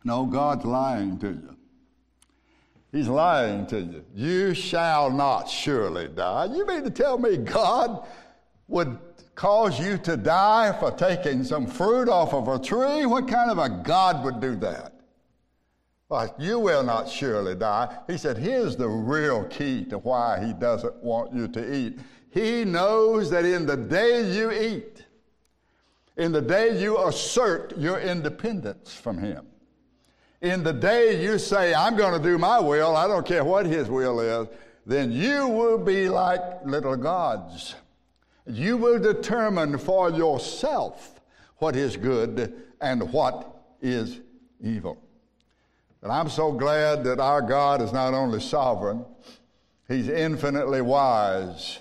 [0.05, 1.57] no, God's lying to you.
[2.91, 4.05] He's lying to you.
[4.15, 6.45] You shall not surely die.
[6.45, 8.07] You mean to tell me God
[8.69, 8.97] would
[9.35, 13.05] cause you to die for taking some fruit off of a tree?
[13.05, 14.93] What kind of a God would do that?
[16.07, 17.97] Well, you will not surely die.
[18.07, 21.99] He said, here's the real key to why he doesn't want you to eat.
[22.29, 25.03] He knows that in the day you eat,
[26.15, 29.47] in the day you assert your independence from him,
[30.45, 33.65] in the day you say, I'm going to do my will, I don't care what
[33.65, 34.47] his will is,
[34.85, 37.75] then you will be like little gods
[38.45, 41.19] you will determine for yourself
[41.57, 44.19] what is good and what is
[44.61, 45.01] evil.
[46.01, 49.05] And I'm so glad that our God is not only sovereign,
[49.87, 51.79] He's infinitely wise.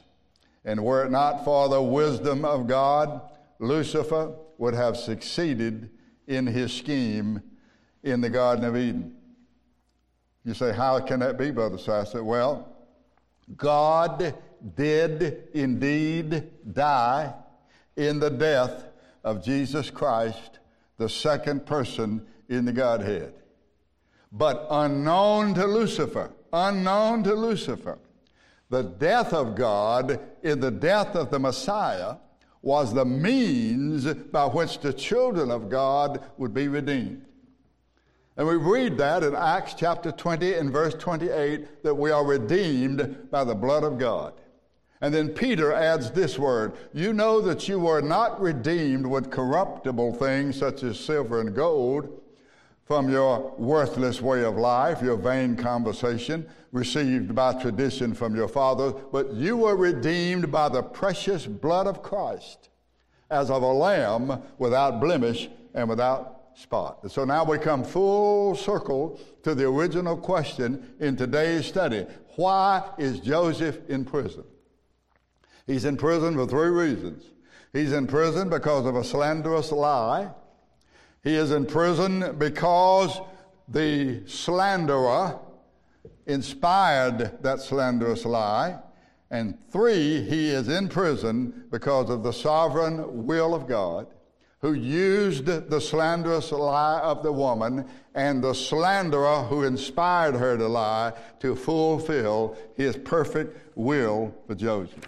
[0.64, 3.20] And were it not for the wisdom of God,
[3.58, 5.90] Lucifer would have succeeded
[6.26, 7.42] in his scheme
[8.04, 9.16] in the Garden of Eden.
[10.44, 12.22] You say, How can that be, Brother Sasser?
[12.22, 12.68] Well,
[13.56, 14.34] God
[14.76, 17.34] did indeed die
[17.96, 18.84] in the death
[19.24, 20.60] of Jesus Christ,
[20.98, 23.34] the second person in the Godhead.
[24.30, 27.98] But unknown to Lucifer, unknown to Lucifer,
[28.68, 32.16] the death of God in the death of the Messiah
[32.60, 37.24] was the means by which the children of God would be redeemed.
[38.36, 43.30] And we read that in Acts chapter 20 and verse 28 that we are redeemed
[43.30, 44.34] by the blood of God.
[45.00, 50.14] And then Peter adds this word You know that you were not redeemed with corruptible
[50.14, 52.20] things such as silver and gold
[52.86, 58.94] from your worthless way of life, your vain conversation received by tradition from your fathers,
[59.12, 62.68] but you were redeemed by the precious blood of Christ
[63.30, 67.10] as of a lamb without blemish and without spot.
[67.10, 72.06] So now we come full circle to the original question in today's study.
[72.36, 74.44] Why is Joseph in prison?
[75.66, 77.24] He's in prison for three reasons.
[77.72, 80.30] He's in prison because of a slanderous lie.
[81.22, 83.20] He is in prison because
[83.68, 85.38] the slanderer
[86.26, 88.78] inspired that slanderous lie.
[89.30, 94.06] And three, he is in prison because of the sovereign will of God
[94.64, 97.84] who used the slanderous lie of the woman
[98.14, 105.06] and the slanderer who inspired her to lie to fulfill his perfect will for Joseph.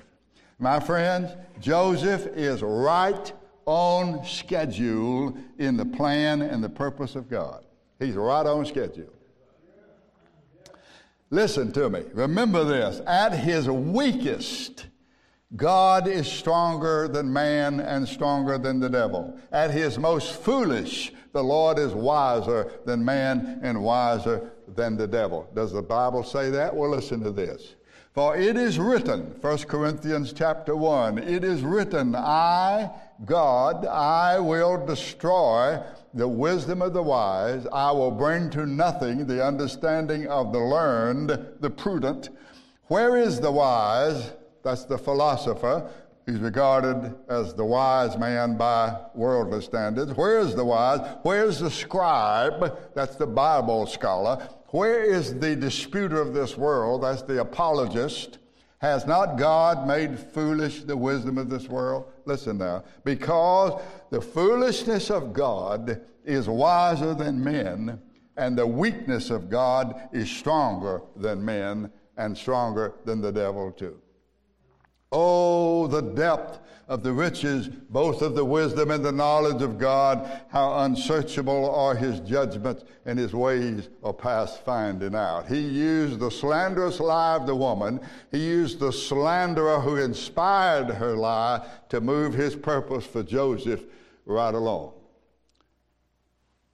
[0.59, 3.33] My friends, Joseph is right
[3.65, 7.65] on schedule in the plan and the purpose of God.
[7.99, 9.09] He's right on schedule.
[11.31, 12.03] Listen to me.
[12.13, 13.01] Remember this.
[13.07, 14.85] At his weakest,
[15.55, 19.39] God is stronger than man and stronger than the devil.
[19.53, 25.49] At his most foolish, the Lord is wiser than man and wiser than the devil.
[25.55, 26.75] Does the Bible say that?
[26.75, 27.77] Well, listen to this.
[28.13, 32.91] For it is written, 1 Corinthians chapter 1, it is written, I,
[33.25, 35.81] God, I will destroy
[36.15, 37.67] the wisdom of the wise.
[37.73, 42.31] I will bring to nothing the understanding of the learned, the prudent.
[42.87, 44.33] Where is the wise?
[44.67, 45.89] That's the philosopher.
[46.27, 50.13] He's regarded as the wise man by worldly standards.
[50.15, 50.99] Where is the wise?
[51.23, 52.77] Where's the scribe?
[52.93, 54.49] That's the Bible scholar.
[54.71, 57.05] Where is the disputer of this world?
[57.05, 58.39] That's the apologist.
[58.79, 62.11] Has not God made foolish the wisdom of this world?
[62.25, 62.83] Listen now.
[63.05, 68.01] Because the foolishness of God is wiser than men,
[68.37, 74.01] and the weakness of God is stronger than men, and stronger than the devil, too.
[75.19, 80.43] Oh, the depth of the riches, both of the wisdom and the knowledge of God.
[80.49, 85.49] How unsearchable are his judgments and his ways are past finding out.
[85.49, 87.99] He used the slanderous lie of the woman.
[88.31, 93.85] He used the slanderer who inspired her lie to move his purpose for Joseph
[94.27, 94.93] right along.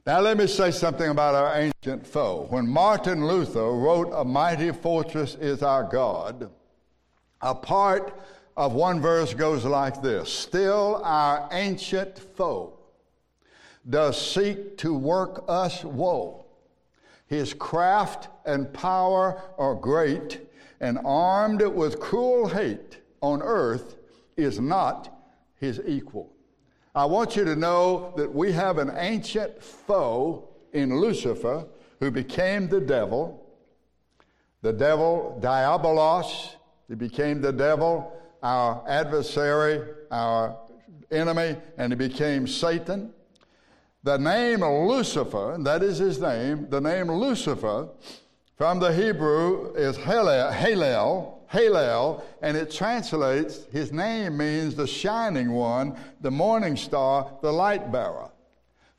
[0.05, 2.49] Now, let me say something about our ancient foe.
[2.51, 6.51] When Martin Luther wrote, A Mighty Fortress is Our God,
[7.43, 8.19] a part
[8.57, 12.79] of one verse goes like this Still our ancient foe
[13.89, 16.45] does seek to work us woe.
[17.27, 20.41] His craft and power are great,
[20.81, 23.97] and armed with cruel hate on earth
[24.37, 25.13] is not
[25.59, 26.33] his equal.
[26.95, 31.65] I want you to know that we have an ancient foe in Lucifer
[32.01, 33.47] who became the devil.
[34.61, 36.57] The devil, Diabolos,
[36.89, 38.13] he became the devil,
[38.43, 40.57] our adversary, our
[41.11, 43.13] enemy, and he became Satan.
[44.03, 47.89] The name Lucifer, that is his name, the name Lucifer
[48.57, 50.53] from the Hebrew is Halel,
[51.49, 57.93] Halel, and it translates, his name means the shining one, the morning star, the light
[57.93, 58.31] bearer.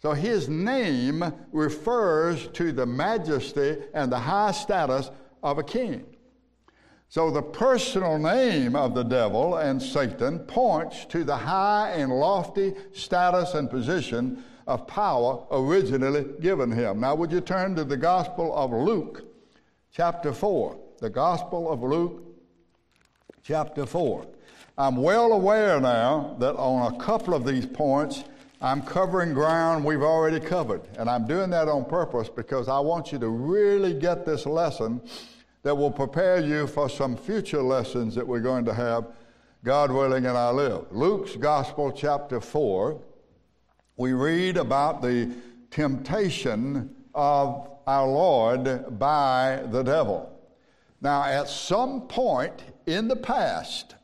[0.01, 5.09] So his name refers to the majesty and the high status
[5.41, 6.05] of a king.
[7.13, 12.73] So the personal name of the devil and Satan points to the high and lofty
[12.91, 17.01] status and position of power originally given him.
[17.01, 19.25] Now, would you turn to the Gospel of Luke,
[19.91, 20.75] chapter 4?
[21.01, 22.23] The Gospel of Luke,
[23.43, 24.25] chapter 4.
[24.79, 28.23] I'm well aware now that on a couple of these points,
[28.59, 30.81] I'm covering ground we've already covered.
[30.97, 34.99] And I'm doing that on purpose because I want you to really get this lesson
[35.63, 39.07] that will prepare you for some future lessons that we're going to have,
[39.63, 40.85] God willing, and I live.
[40.91, 43.01] Luke's Gospel, chapter 4,
[43.95, 45.31] we read about the
[45.71, 50.29] temptation of our Lord by the devil.
[51.01, 53.95] Now, at some point in the past,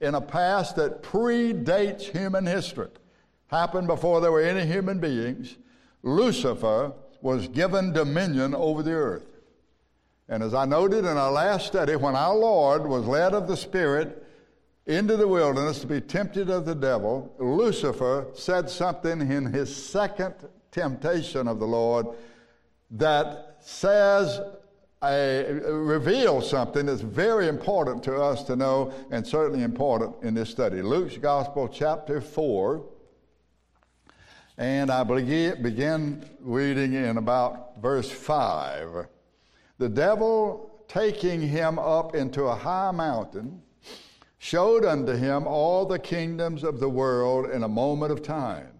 [0.00, 2.88] in a past that predates human history,
[3.48, 5.56] happened before there were any human beings,
[6.02, 6.92] Lucifer
[7.22, 9.37] was given dominion over the earth.
[10.28, 13.56] And as I noted in our last study, when our Lord was led of the
[13.56, 14.26] Spirit
[14.86, 20.34] into the wilderness to be tempted of the devil, Lucifer said something in his second
[20.70, 22.06] temptation of the Lord
[22.90, 24.40] that says
[25.02, 30.50] a, reveals something that's very important to us to know and certainly important in this
[30.50, 30.82] study.
[30.82, 32.84] Luke's Gospel, chapter 4.
[34.58, 39.06] And I begin reading in about verse 5.
[39.78, 43.62] The devil, taking him up into a high mountain,
[44.38, 48.70] showed unto him all the kingdoms of the world in a moment of time.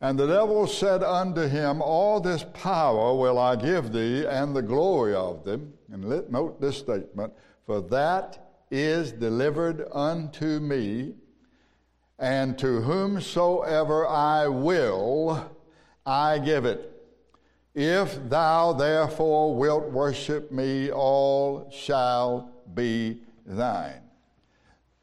[0.00, 4.62] And the devil said unto him, All this power will I give thee, and the
[4.62, 5.74] glory of them.
[5.92, 7.32] And let note this statement,
[7.66, 11.14] for that is delivered unto me,
[12.18, 15.50] and to whomsoever I will,
[16.04, 16.97] I give it.
[17.78, 24.02] If thou therefore wilt worship me, all shall be thine.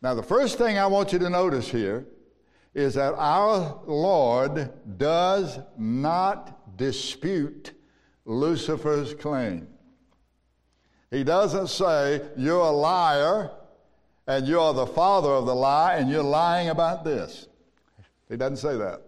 [0.02, 2.06] Now, the first thing I want you to notice here
[2.74, 7.72] is that our Lord does not dispute
[8.26, 9.70] Lucifer's claim.
[11.12, 13.52] He doesn't say, You're a liar
[14.28, 17.48] and you're the father of the lie and you're lying about this.
[18.28, 19.05] He doesn't say that.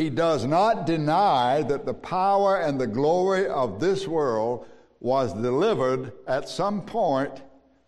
[0.00, 4.66] He does not deny that the power and the glory of this world
[4.98, 7.42] was delivered at some point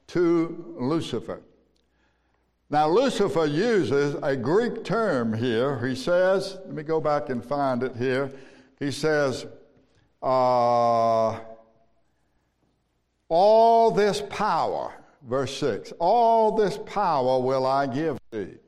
[0.09, 1.41] to Lucifer.
[2.69, 5.79] Now, Lucifer uses a Greek term here.
[5.87, 8.31] He says, let me go back and find it here.
[8.79, 9.47] He says,
[10.23, 11.41] uh,
[13.31, 14.93] all this power,
[15.27, 18.59] verse 6, all this power will I give thee.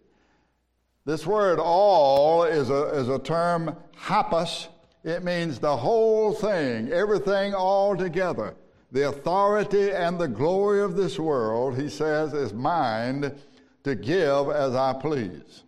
[1.07, 4.69] This word all is a, is a term, hapas.
[5.03, 8.55] It means the whole thing, everything all together.
[8.91, 13.35] The authority and the glory of this world, he says, is mine
[13.83, 15.65] to give as I please.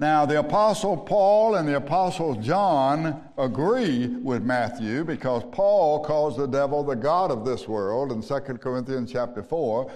[0.00, 6.48] Now, the Apostle Paul and the Apostle John agree with Matthew because Paul calls the
[6.48, 9.92] devil the God of this world in 2 Corinthians chapter 4.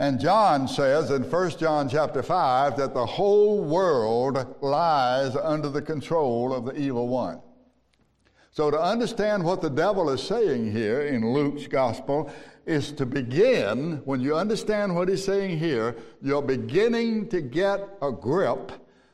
[0.00, 5.82] And John says in 1 John chapter 5 that the whole world lies under the
[5.82, 7.42] control of the evil one.
[8.50, 12.32] So, to understand what the devil is saying here in Luke's gospel
[12.64, 18.10] is to begin, when you understand what he's saying here, you're beginning to get a
[18.10, 18.72] grip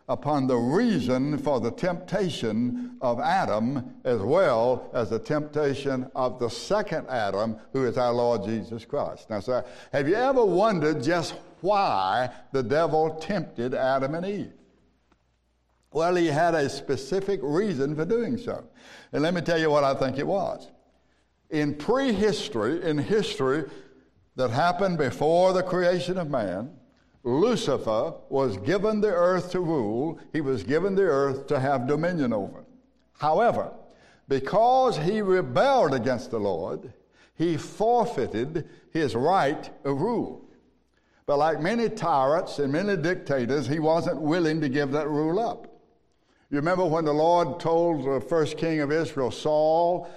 [0.08, 6.48] upon the reason for the temptation of Adam as well as the temptation of the
[6.48, 9.28] second Adam, who is our Lord Jesus Christ.
[9.30, 14.52] Now, sir, have you ever wondered just why the devil tempted Adam and Eve?
[15.92, 18.64] Well, he had a specific reason for doing so.
[19.12, 20.68] And let me tell you what I think it was.
[21.50, 23.64] In prehistory, in history,
[24.36, 26.70] that happened before the creation of man,
[27.26, 32.32] Lucifer was given the earth to rule, he was given the earth to have dominion
[32.32, 32.64] over.
[33.18, 33.72] However,
[34.28, 36.92] because he rebelled against the Lord,
[37.34, 40.48] he forfeited his right of rule.
[41.26, 45.66] But like many tyrants and many dictators, he wasn't willing to give that rule up.
[46.50, 50.08] You remember when the Lord told the first king of Israel, Saul,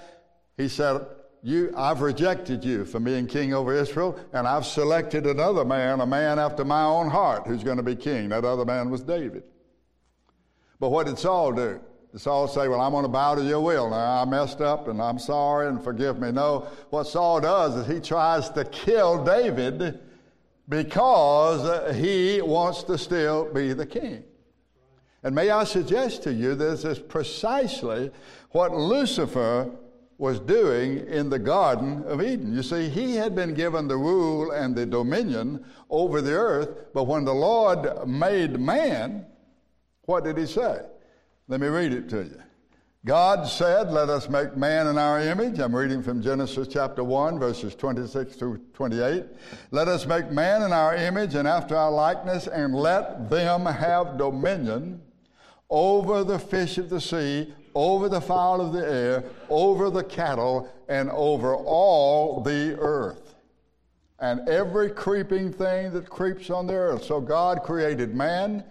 [0.57, 1.01] he said,
[1.41, 6.05] you, I've rejected you from being king over Israel, and I've selected another man, a
[6.05, 8.29] man after my own heart, who's going to be king.
[8.29, 9.43] That other man was David.
[10.79, 11.79] But what did Saul do?
[12.11, 13.89] Did Saul say, Well, I'm going to bow to your will?
[13.89, 16.31] Now, I messed up and I'm sorry and forgive me.
[16.31, 19.99] No, what Saul does is he tries to kill David
[20.67, 24.23] because he wants to still be the king.
[25.23, 28.11] And may I suggest to you this is precisely
[28.51, 29.69] what Lucifer
[30.19, 32.53] was doing in the Garden of Eden.
[32.53, 37.05] You see, he had been given the rule and the dominion over the earth, but
[37.05, 39.25] when the Lord made man,
[40.01, 40.81] what did he say?
[41.47, 42.41] Let me read it to you.
[43.05, 45.57] God said, Let us make man in our image.
[45.57, 49.23] I'm reading from Genesis chapter 1, verses 26 through 28.
[49.71, 54.17] Let us make man in our image and after our likeness, and let them have
[54.17, 55.01] dominion
[55.69, 60.71] over the fish of the sea, over the fowl of the air, over the cattle,
[60.87, 63.35] and over all the earth.
[64.19, 67.03] And every creeping thing that creeps on the earth.
[67.03, 68.63] So God created man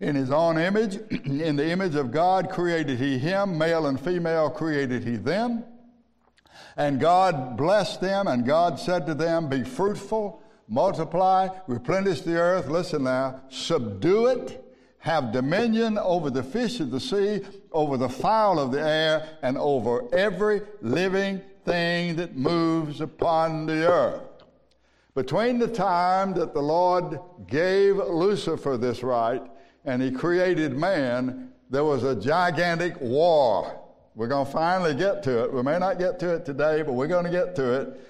[0.00, 0.96] in his own image.
[1.24, 5.64] in the image of God created he him, male and female created he them.
[6.76, 12.68] And God blessed them, and God said to them, Be fruitful, multiply, replenish the earth.
[12.68, 14.67] Listen now, subdue it
[15.08, 17.40] have dominion over the fish of the sea,
[17.72, 23.90] over the fowl of the air, and over every living thing that moves upon the
[23.90, 24.22] earth.
[25.14, 29.42] Between the time that the Lord gave Lucifer this right
[29.86, 33.80] and he created man, there was a gigantic war.
[34.14, 35.52] We're going to finally get to it.
[35.52, 38.00] We may not get to it today, but we're going to get to it.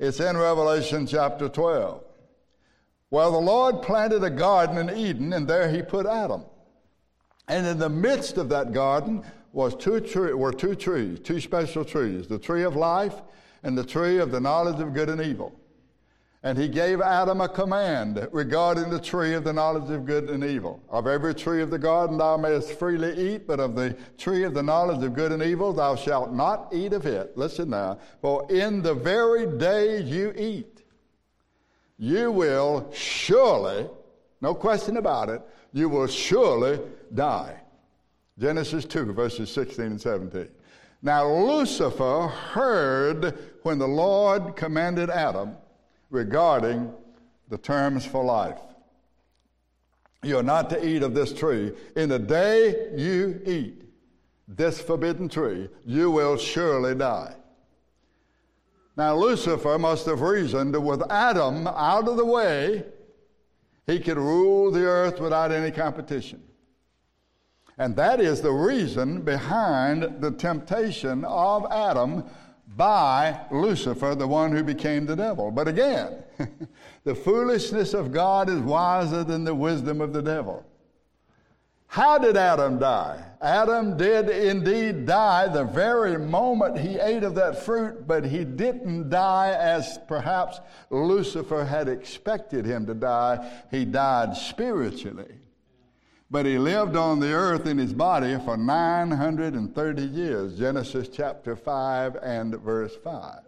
[0.00, 2.02] It's in Revelation chapter 12.
[3.10, 6.44] Well, the Lord planted a garden in Eden, and there he put Adam.
[7.48, 12.28] And in the midst of that garden was two were two trees, two special trees
[12.28, 13.14] the tree of life
[13.64, 15.52] and the tree of the knowledge of good and evil.
[16.42, 20.42] And he gave Adam a command regarding the tree of the knowledge of good and
[20.42, 20.80] evil.
[20.88, 24.54] Of every tree of the garden thou mayest freely eat, but of the tree of
[24.54, 27.36] the knowledge of good and evil thou shalt not eat of it.
[27.36, 27.98] Listen now.
[28.22, 30.79] For in the very day you eat,
[32.00, 33.86] you will surely,
[34.40, 35.42] no question about it,
[35.74, 36.80] you will surely
[37.14, 37.54] die.
[38.38, 40.48] Genesis 2, verses 16 and 17.
[41.02, 45.56] Now, Lucifer heard when the Lord commanded Adam
[46.08, 46.90] regarding
[47.50, 48.60] the terms for life.
[50.22, 51.72] You're not to eat of this tree.
[51.96, 53.82] In the day you eat
[54.48, 57.34] this forbidden tree, you will surely die.
[59.00, 62.84] Now, Lucifer must have reasoned that with Adam out of the way,
[63.86, 66.42] he could rule the earth without any competition.
[67.78, 72.24] And that is the reason behind the temptation of Adam
[72.76, 75.50] by Lucifer, the one who became the devil.
[75.50, 76.22] But again,
[77.04, 80.62] the foolishness of God is wiser than the wisdom of the devil.
[81.90, 83.20] How did Adam die?
[83.40, 89.10] Adam did indeed die the very moment he ate of that fruit, but he didn't
[89.10, 90.60] die as perhaps
[90.90, 93.64] Lucifer had expected him to die.
[93.72, 95.34] He died spiritually.
[96.30, 100.56] But he lived on the earth in his body for 930 years.
[100.56, 103.40] Genesis chapter 5 and verse 5.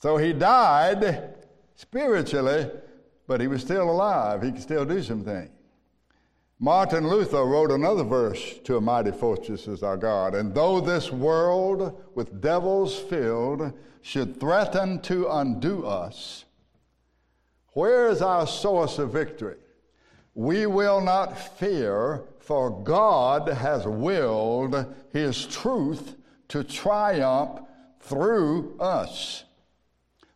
[0.00, 1.36] So he died
[1.76, 2.72] spiritually,
[3.28, 4.42] but he was still alive.
[4.42, 5.53] He could still do some things.
[6.60, 10.34] Martin Luther wrote another verse to a mighty fortress is our God.
[10.34, 16.44] And though this world with devils filled should threaten to undo us,
[17.72, 19.56] where is our source of victory?
[20.34, 26.16] We will not fear, for God has willed His truth
[26.48, 27.60] to triumph
[28.00, 29.44] through us.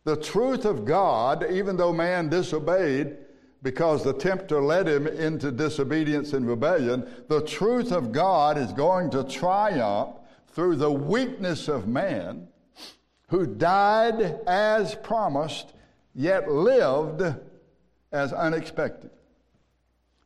[0.03, 3.17] The truth of God, even though man disobeyed,
[3.61, 9.09] because the tempter led him into disobedience and rebellion, the truth of God is going
[9.11, 10.15] to triumph
[10.47, 12.47] through the weakness of man
[13.27, 15.73] who died as promised,
[16.15, 17.21] yet lived
[18.11, 19.11] as unexpected.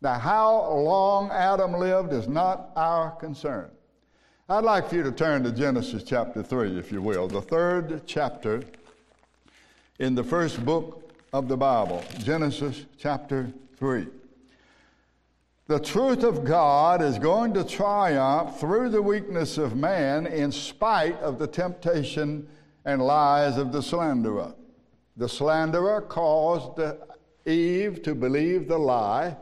[0.01, 3.69] Now, how long Adam lived is not our concern.
[4.49, 8.03] I'd like for you to turn to Genesis chapter 3, if you will, the third
[8.05, 8.61] chapter
[9.99, 11.02] in the first book
[11.33, 14.05] of the Bible, Genesis chapter 3.
[15.65, 21.19] The truth of God is going to triumph through the weakness of man in spite
[21.21, 22.47] of the temptation
[22.85, 24.53] and lies of the slanderer.
[25.17, 26.79] The slanderer caused
[27.47, 29.35] Eve to believe the lie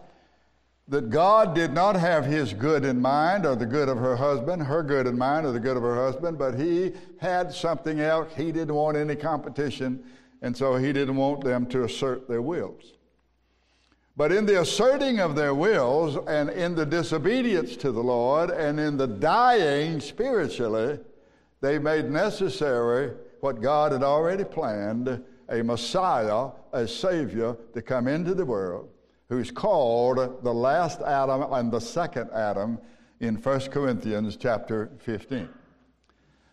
[0.88, 4.64] that God did not have his good in mind or the good of her husband,
[4.64, 8.32] her good in mind or the good of her husband, but he had something else.
[8.38, 10.04] He didn't want any competition,
[10.42, 12.94] and so he didn't want them to assert their wills.
[14.18, 18.80] But in the asserting of their wills and in the disobedience to the Lord and
[18.80, 21.00] in the dying spiritually,
[21.62, 28.34] they made necessary what God had already planned a Messiah, a Savior to come into
[28.34, 28.90] the world
[29.30, 32.78] who's called the last Adam and the second Adam
[33.22, 35.48] in 1 Corinthians chapter 15.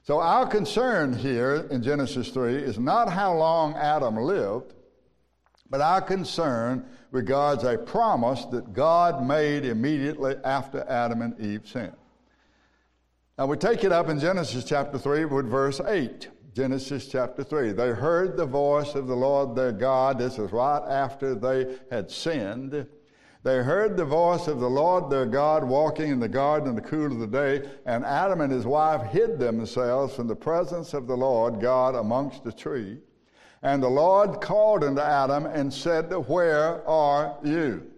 [0.08, 4.72] So, our concern here in Genesis 3 is not how long Adam lived,
[5.68, 11.92] but our concern regards a promise that God made immediately after Adam and Eve sinned.
[13.36, 16.28] Now we take it up in Genesis chapter 3 with verse 8.
[16.54, 17.72] Genesis chapter 3.
[17.72, 20.18] They heard the voice of the Lord their God.
[20.18, 22.86] This is right after they had sinned.
[23.48, 26.82] They heard the voice of the Lord their God walking in the garden in the
[26.82, 31.06] cool of the day, and Adam and his wife hid themselves from the presence of
[31.06, 32.98] the Lord God amongst the tree.
[33.62, 37.90] And the Lord called unto Adam and said, Where are you?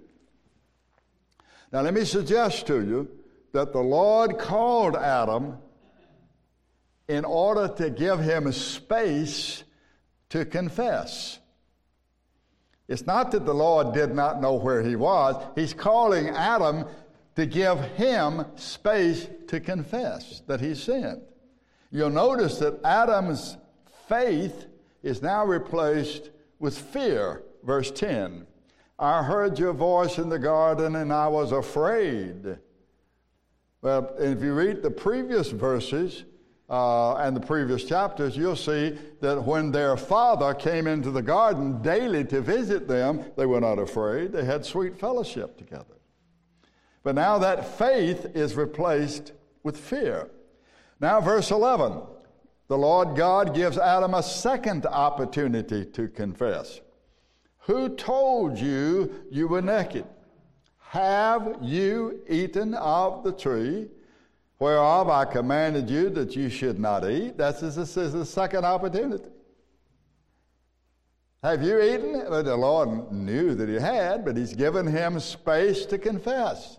[1.73, 3.11] Now, let me suggest to you
[3.51, 5.59] that the Lord called Adam
[7.09, 9.65] in order to give him space
[10.29, 11.40] to confess.
[12.91, 16.85] It's not that the Lord did not know where he was, he's calling Adam
[17.37, 21.23] to give him space to confess that he sinned.
[21.93, 23.57] You'll notice that Adam's
[24.09, 24.67] faith
[25.05, 27.45] is now replaced with fear.
[27.63, 28.45] Verse 10
[28.99, 32.59] I heard your voice in the garden and I was afraid.
[33.83, 36.25] Well, if you read the previous verses
[36.71, 41.83] uh, and the previous chapters, you'll see that when their father came into the garden
[41.83, 44.31] daily to visit them, they were not afraid.
[44.31, 45.97] They had sweet fellowship together.
[47.03, 49.33] But now that faith is replaced
[49.65, 50.31] with fear.
[51.01, 52.03] Now, verse 11
[52.69, 56.81] the Lord God gives Adam a second opportunity to confess.
[57.63, 60.05] Who told you you were naked?
[60.79, 63.89] Have you eaten of the tree
[64.61, 67.37] whereof I commanded you that you should not eat?
[67.37, 69.31] That's this is the second opportunity.
[71.43, 72.13] Have you eaten?
[72.29, 76.79] Well, the Lord knew that he had, but he's given him space to confess.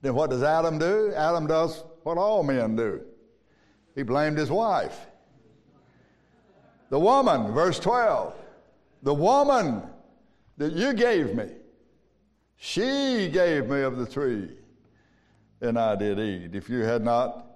[0.00, 1.12] Then what does Adam do?
[1.14, 3.02] Adam does what all men do.
[3.94, 4.98] He blamed his wife.
[6.88, 8.32] The woman, verse 12,
[9.02, 9.82] the woman
[10.56, 11.50] that you gave me,
[12.56, 14.48] she gave me of the tree,
[15.60, 16.54] and I did eat.
[16.54, 17.46] If you had not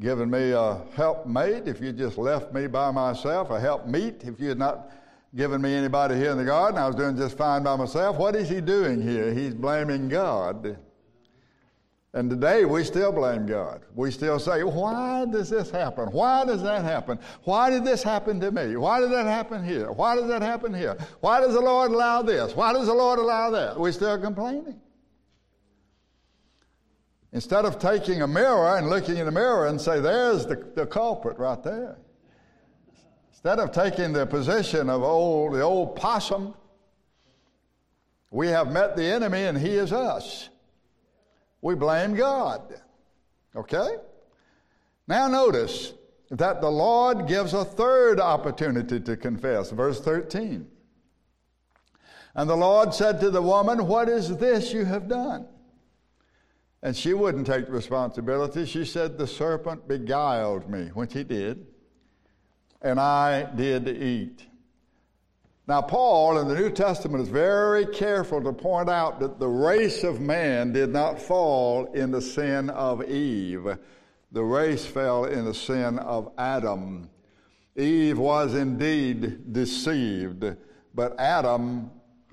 [0.00, 4.48] given me a helpmate, if you just left me by myself, a helpmeet, if you
[4.48, 4.90] had not
[5.34, 8.16] given me anybody here in the garden, I was doing just fine by myself.
[8.16, 9.34] What is he doing here?
[9.34, 10.78] He's blaming God.
[12.14, 13.82] And today we still blame God.
[13.94, 16.06] We still say, why does this happen?
[16.06, 17.18] Why does that happen?
[17.44, 18.76] Why did this happen to me?
[18.76, 19.92] Why did that happen here?
[19.92, 20.96] Why does that happen here?
[21.20, 22.56] Why does the Lord allow this?
[22.56, 23.78] Why does the Lord allow that?
[23.78, 24.80] We're still complaining.
[27.32, 30.86] Instead of taking a mirror and looking in the mirror and say, there's the, the
[30.86, 31.98] culprit right there.
[33.30, 36.54] Instead of taking the position of old, the old possum,
[38.30, 40.48] we have met the enemy and he is us
[41.60, 42.62] we blame God.
[43.54, 43.96] Okay?
[45.06, 45.94] Now notice
[46.30, 49.70] that the Lord gives a third opportunity to confess.
[49.70, 50.66] Verse 13.
[52.34, 55.46] And the Lord said to the woman, What is this you have done?
[56.82, 58.64] And she wouldn't take the responsibility.
[58.64, 61.66] She said, The serpent beguiled me, which he did,
[62.80, 64.46] and I did eat.
[65.66, 70.02] Now, Paul in the New Testament is very careful to point out that the race
[70.02, 73.76] of man did not fall in the sin of Eve.
[74.32, 77.10] The race fell in the sin of Adam.
[77.76, 80.56] Eve was indeed deceived,
[80.94, 81.90] but Adam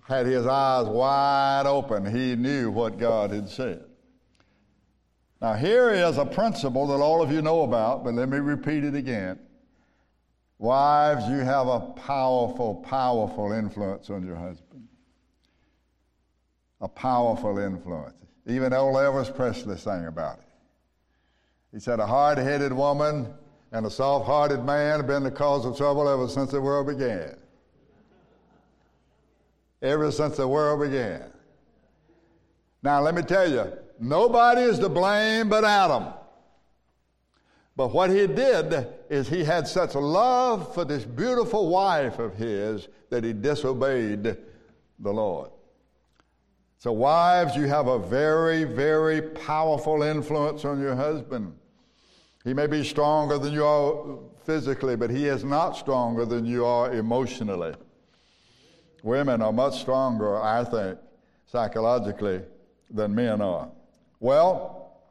[0.07, 2.05] had his eyes wide open.
[2.05, 3.83] He knew what God had said.
[5.45, 8.83] Now, here is a principle that all of you know about, but let me repeat
[8.83, 9.37] it again.
[10.57, 14.87] Wives, you have a powerful, powerful influence on your husband.
[16.81, 18.15] A powerful influence.
[18.47, 20.45] Even old Elvis Presley sang about it.
[21.71, 23.31] He said, A hard headed woman
[23.71, 26.87] And a soft hearted man have been the cause of trouble ever since the world
[26.87, 27.35] began.
[29.83, 31.21] Ever since the world began.
[32.81, 36.13] Now, let me tell you, nobody is to blame but Adam.
[37.75, 42.35] But what he did is he had such a love for this beautiful wife of
[42.35, 44.37] his that he disobeyed
[44.99, 45.49] the Lord.
[46.77, 51.53] So, wives, you have a very, very powerful influence on your husband.
[52.43, 56.63] He may be stronger than you are physically, but he is not stronger than you
[56.65, 57.73] are emotionally.
[59.03, 60.99] Women are much stronger, I think,
[61.47, 62.41] psychologically
[62.89, 63.69] than men are.
[64.19, 65.01] Well,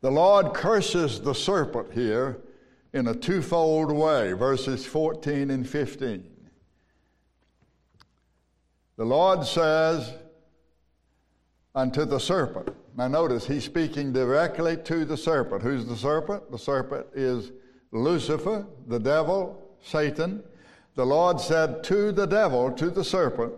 [0.00, 2.38] the Lord curses the serpent here
[2.92, 6.24] in a twofold way, verses 14 and 15.
[8.96, 10.12] The Lord says
[11.74, 15.62] unto the serpent, now notice he's speaking directly to the serpent.
[15.62, 16.50] Who's the serpent?
[16.52, 17.50] The serpent is
[17.90, 20.44] Lucifer, the devil, Satan.
[20.94, 23.54] The Lord said to the devil, to the serpent,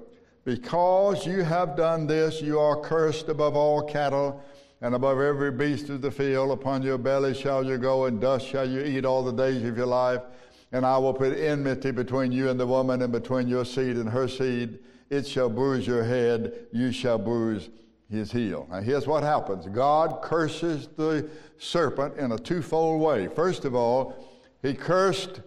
[0.47, 4.41] Because you have done this, you are cursed above all cattle
[4.81, 6.53] and above every beast of the field.
[6.53, 9.77] Upon your belly shall you go, and dust shall you eat all the days of
[9.77, 10.23] your life.
[10.71, 14.09] And I will put enmity between you and the woman, and between your seed and
[14.09, 14.79] her seed.
[15.11, 17.69] It shall bruise your head, you shall bruise
[18.09, 18.69] his heel.
[18.71, 21.29] Now, here's what happens God curses the
[21.59, 23.27] serpent in a twofold way.
[23.27, 24.15] First of all,
[24.63, 25.41] he cursed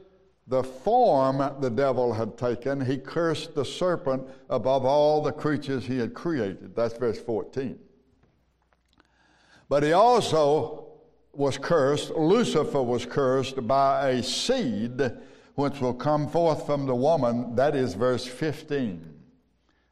[0.49, 5.99] the form the devil had taken, he cursed the serpent above all the creatures he
[5.99, 6.75] had created.
[6.75, 7.77] That's verse 14.
[9.69, 10.87] But he also
[11.33, 15.11] was cursed, Lucifer was cursed by a seed
[15.53, 17.55] which will come forth from the woman.
[17.55, 19.05] That is verse 15.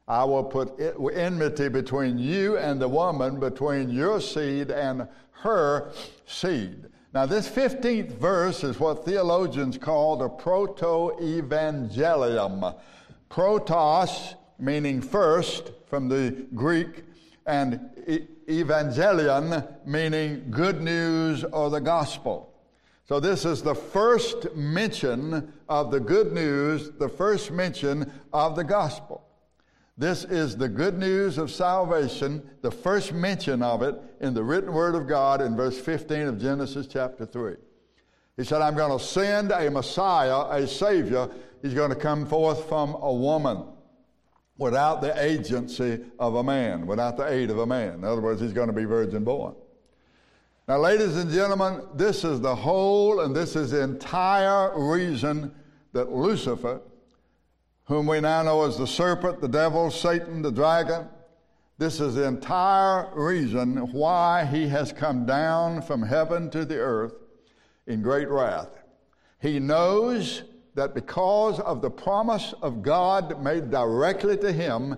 [0.08, 0.80] I will put
[1.14, 5.06] enmity between you and the woman, between your seed and
[5.42, 5.92] her
[6.26, 6.86] seed.
[7.14, 12.78] Now, this 15th verse is what theologians call the proto evangelium.
[13.30, 17.04] Protos, meaning first from the Greek,
[17.46, 17.80] and
[18.46, 22.52] evangelion, meaning good news or the gospel.
[23.06, 28.64] So, this is the first mention of the good news, the first mention of the
[28.64, 29.27] gospel.
[29.98, 34.72] This is the good news of salvation, the first mention of it in the written
[34.72, 37.56] word of God in verse 15 of Genesis chapter 3.
[38.36, 41.28] He said, I'm going to send a Messiah, a Savior.
[41.62, 43.64] He's going to come forth from a woman
[44.56, 47.94] without the agency of a man, without the aid of a man.
[47.94, 49.56] In other words, he's going to be virgin born.
[50.68, 55.52] Now, ladies and gentlemen, this is the whole and this is the entire reason
[55.92, 56.82] that Lucifer,
[57.88, 61.08] whom we now know as the serpent, the devil, Satan, the dragon,
[61.78, 67.14] this is the entire reason why he has come down from heaven to the earth
[67.86, 68.68] in great wrath.
[69.40, 70.42] He knows
[70.74, 74.96] that because of the promise of God made directly to him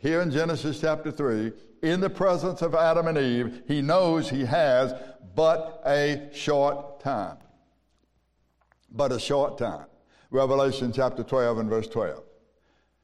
[0.00, 1.52] here in Genesis chapter 3,
[1.82, 4.94] in the presence of Adam and Eve, he knows he has
[5.34, 7.36] but a short time.
[8.90, 9.86] But a short time.
[10.32, 12.22] Revelation chapter 12 and verse 12.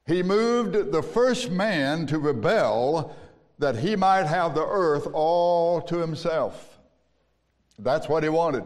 [0.06, 3.14] He moved the first man to rebel
[3.58, 6.78] that he might have the earth all to himself.
[7.78, 8.64] That's what he wanted.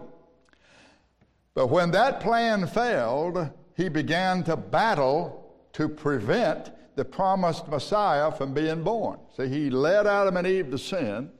[1.55, 8.55] But when that plan failed, he began to battle to prevent the promised Messiah from
[8.55, 9.19] being born.
[9.37, 11.33] See, he led Adam and Eve to sin,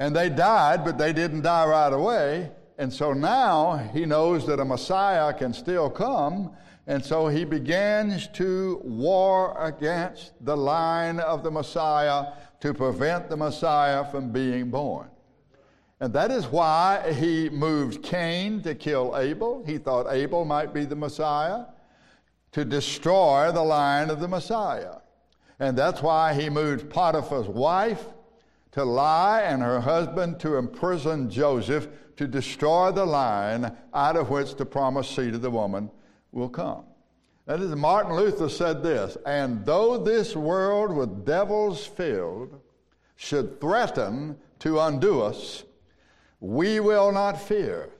[0.00, 2.50] and they died, but they didn't die right away.
[2.76, 6.50] And so now he knows that a Messiah can still come,
[6.86, 13.36] and so he begins to war against the line of the Messiah to prevent the
[13.36, 15.08] Messiah from being born.
[16.00, 19.62] And that is why he moved Cain to kill Abel.
[19.64, 21.66] He thought Abel might be the Messiah,
[22.52, 24.96] to destroy the line of the Messiah.
[25.58, 28.04] And that's why he moved Potiphar's wife
[28.72, 34.56] to lie and her husband to imprison Joseph to destroy the line out of which
[34.56, 35.90] the promised seed of the woman
[36.32, 36.84] will come.
[37.46, 42.60] That is, Martin Luther said this, and though this world with devils filled
[43.16, 45.64] should threaten to undo us,
[46.40, 47.90] we will not fear,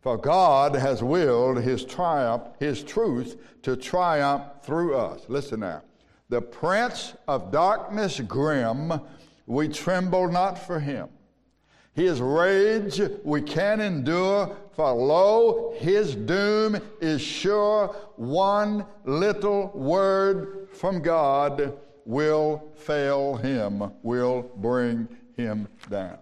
[0.00, 5.22] for God has willed his triumph, his truth to triumph through us.
[5.28, 5.82] Listen now.
[6.28, 8.92] The prince of darkness grim,
[9.46, 11.08] we tremble not for him.
[11.94, 17.88] His rage we can endure, for lo, his doom is sure.
[18.16, 26.18] One little word from God will fail him, will bring him down.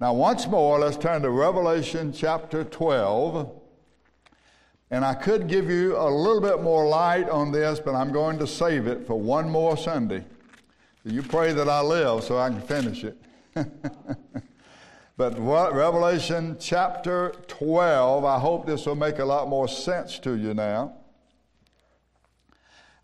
[0.00, 3.50] Now, once more, let's turn to Revelation chapter 12.
[4.90, 8.38] And I could give you a little bit more light on this, but I'm going
[8.38, 10.24] to save it for one more Sunday.
[11.04, 13.16] You pray that I live so I can finish it.
[15.16, 20.36] but what, Revelation chapter 12, I hope this will make a lot more sense to
[20.36, 20.96] you now.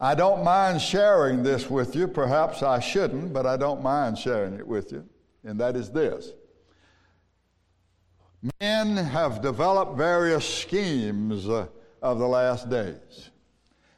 [0.01, 2.09] I don't mind sharing this with you.
[2.09, 5.07] Perhaps I shouldn't, but I don't mind sharing it with you.
[5.45, 6.33] And that is this
[8.61, 11.67] Men have developed various schemes uh,
[12.01, 13.31] of the last days.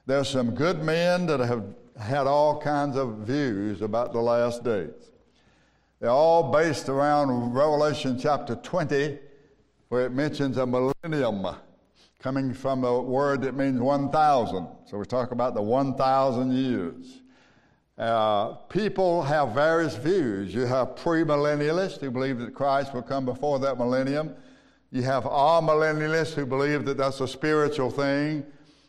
[0.06, 1.64] There's some good men that have
[1.96, 5.11] had all kinds of views about the last days.
[6.02, 9.20] They're all based around Revelation chapter 20,
[9.88, 11.46] where it mentions a millennium
[12.18, 14.66] coming from a word that means 1,000.
[14.84, 17.20] So we talk about the 1,000 years.
[17.96, 20.52] Uh, people have various views.
[20.52, 24.34] You have premillennialists who believe that Christ will come before that millennium.
[24.90, 28.44] You have amillennialists who believe that that's a spiritual thing.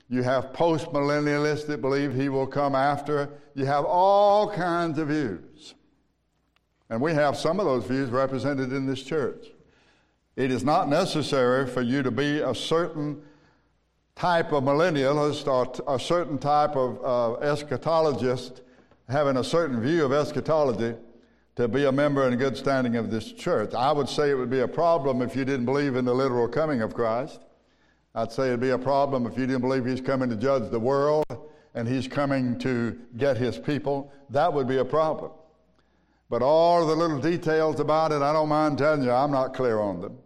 [0.09, 3.29] You have postmillennialists that believe he will come after.
[3.53, 5.75] You have all kinds of views.
[6.89, 9.47] And we have some of those views represented in this church.
[10.35, 13.21] It is not necessary for you to be a certain
[14.15, 18.61] type of millennialist or a certain type of uh, eschatologist
[19.09, 20.95] having a certain view of eschatology
[21.55, 23.73] to be a member in good standing of this church.
[23.73, 26.47] I would say it would be a problem if you didn't believe in the literal
[26.47, 27.41] coming of Christ.
[28.15, 30.79] I'd say it'd be a problem if you didn't believe he's coming to judge the
[30.79, 31.25] world
[31.75, 34.11] and he's coming to get his people.
[34.29, 35.31] That would be a problem.
[36.33, 39.79] But all the little details about it, I don't mind telling you, I'm not clear
[39.79, 40.17] on them.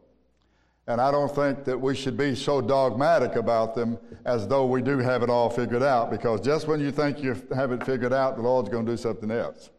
[0.88, 4.82] And I don't think that we should be so dogmatic about them as though we
[4.82, 8.14] do have it all figured out, because just when you think you have it figured
[8.14, 9.70] out, the Lord's going to do something else.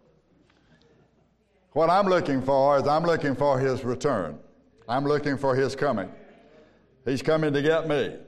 [1.72, 4.38] What I'm looking for is I'm looking for His return.
[4.86, 6.12] I'm looking for His coming.
[7.06, 8.18] He's coming to get me.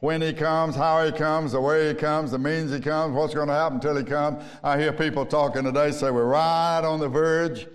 [0.00, 3.34] When He comes, how He comes, the way He comes, the means He comes, what's
[3.34, 4.44] going to happen until He comes.
[4.62, 7.66] I hear people talking today say we're right on the verge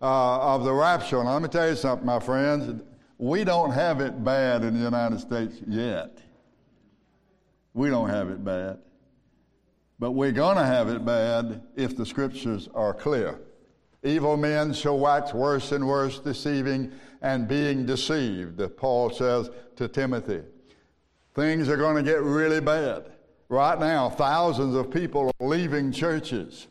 [0.00, 1.22] uh, of the rapture.
[1.22, 2.82] Now, let me tell you something, my friends.
[3.18, 6.18] We don't have it bad in the United States yet.
[7.74, 8.78] We don't have it bad.
[9.98, 13.38] But we're going to have it bad if the scriptures are clear.
[14.02, 16.90] Evil men shall wax worse and worse, deceiving
[17.22, 20.42] and being deceived, Paul says to Timothy.
[21.34, 23.04] Things are going to get really bad.
[23.48, 26.68] Right now, thousands of people are leaving churches.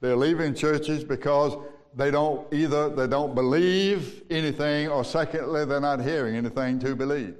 [0.00, 1.56] They're leaving churches because
[1.94, 7.36] they don't either they don't believe anything or secondly they're not hearing anything to believe.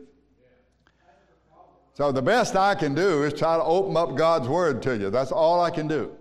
[1.94, 5.10] So the best i can do is try to open up god's word to you.
[5.10, 6.14] That's all i can do.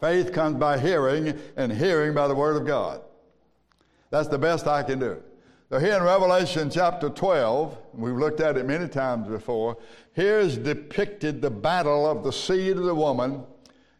[0.00, 3.00] Faith comes by hearing and hearing by the word of god.
[4.10, 5.22] That's the best i can do
[5.70, 9.76] so here in revelation chapter 12 we've looked at it many times before
[10.14, 13.44] here is depicted the battle of the seed of the woman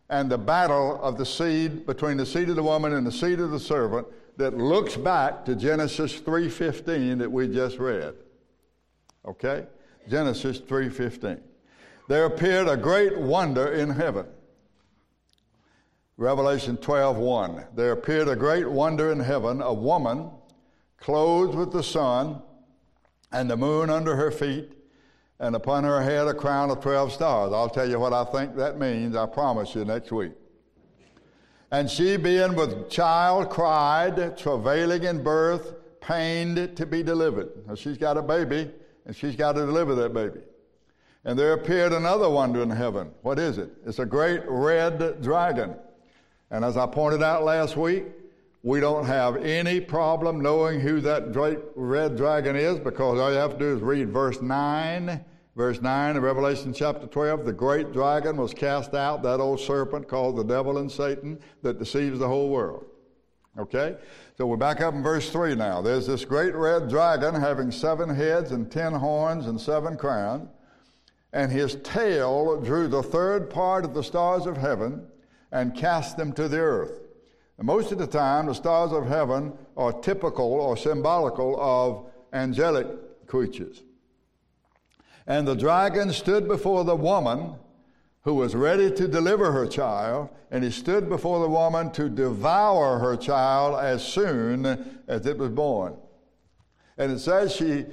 [0.09, 3.39] and the battle of the seed between the seed of the woman and the seed
[3.39, 4.07] of the servant
[4.37, 8.15] that looks back to Genesis 3:15 that we just read.
[9.25, 9.67] Okay?
[10.09, 11.41] Genesis 3:15.
[12.09, 14.27] There appeared a great wonder in heaven.
[16.17, 17.67] Revelation 12:1.
[17.77, 20.31] There appeared a great wonder in heaven, a woman
[21.01, 22.43] clothed with the sun
[23.33, 24.73] and the moon under her feet
[25.39, 27.53] and upon her head a crown of 12 stars.
[27.53, 30.33] I'll tell you what I think that means, I promise you, next week.
[31.73, 37.49] And she, being with child, cried, travailing in birth, pained to be delivered.
[37.67, 38.71] Now, she's got a baby,
[39.07, 40.41] and she's got to deliver that baby.
[41.25, 43.13] And there appeared another wonder in heaven.
[43.23, 43.71] What is it?
[43.87, 45.77] It's a great red dragon.
[46.51, 48.05] And as I pointed out last week,
[48.63, 53.39] we don't have any problem knowing who that great red dragon is because all you
[53.39, 55.25] have to do is read verse 9
[55.57, 60.09] Verse 9 of Revelation chapter 12 the great dragon was cast out, that old serpent
[60.09, 62.87] called the devil and Satan that deceives the whole world.
[63.59, 63.97] Okay?
[64.39, 65.83] So we're back up in verse 3 now.
[65.83, 70.49] There's this great red dragon having seven heads and ten horns and seven crowns,
[71.33, 75.07] and his tail drew the third part of the stars of heaven
[75.51, 77.01] and cast them to the earth.
[77.61, 83.27] And most of the time, the stars of heaven are typical or symbolical of angelic
[83.27, 83.83] creatures.
[85.27, 87.57] And the dragon stood before the woman
[88.23, 92.99] who was ready to deliver her child, and he stood before the woman to devour
[92.99, 94.65] her child as soon
[95.07, 95.99] as it was born.
[96.97, 97.85] And it says she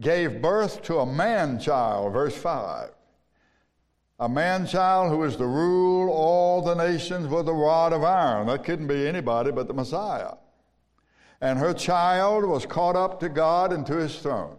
[0.00, 2.90] gave birth to a man child, verse 5.
[4.20, 8.46] A man child who is to rule all the nations with a rod of iron.
[8.46, 10.34] That couldn't be anybody but the Messiah.
[11.40, 14.56] And her child was caught up to God and to his throne.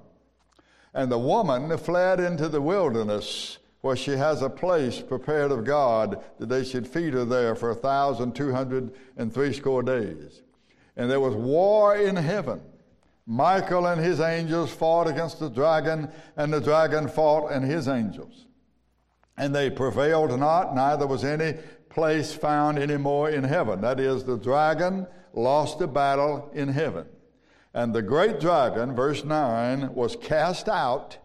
[0.94, 6.24] And the woman fled into the wilderness where she has a place prepared of God
[6.40, 10.42] that they should feed her there for a thousand two hundred and threescore days.
[10.98, 12.62] And there was war in heaven.
[13.26, 18.45] Michael and his angels fought against the dragon, and the dragon fought and his angels.
[19.38, 21.58] And they prevailed not, neither was any
[21.90, 23.82] place found any more in heaven.
[23.82, 27.06] That is, the dragon lost the battle in heaven.
[27.74, 31.18] And the great dragon, verse 9, was cast out,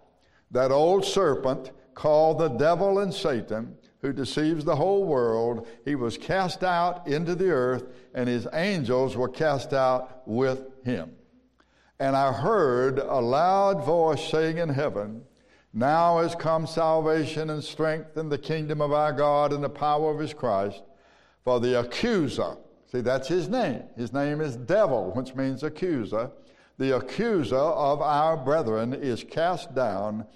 [0.50, 5.66] that old serpent called the devil and Satan, who deceives the whole world.
[5.84, 7.84] He was cast out into the earth,
[8.14, 11.12] and his angels were cast out with him.
[12.00, 15.22] And I heard a loud voice saying in heaven,
[15.72, 20.10] Now has come salvation and strength in the kingdom of our God and the power
[20.10, 20.82] of his Christ.
[21.44, 22.56] For the accuser,
[22.90, 23.84] see, that's his name.
[23.96, 26.30] His name is devil, which means accuser.
[26.78, 30.26] The accuser of our brethren is cast down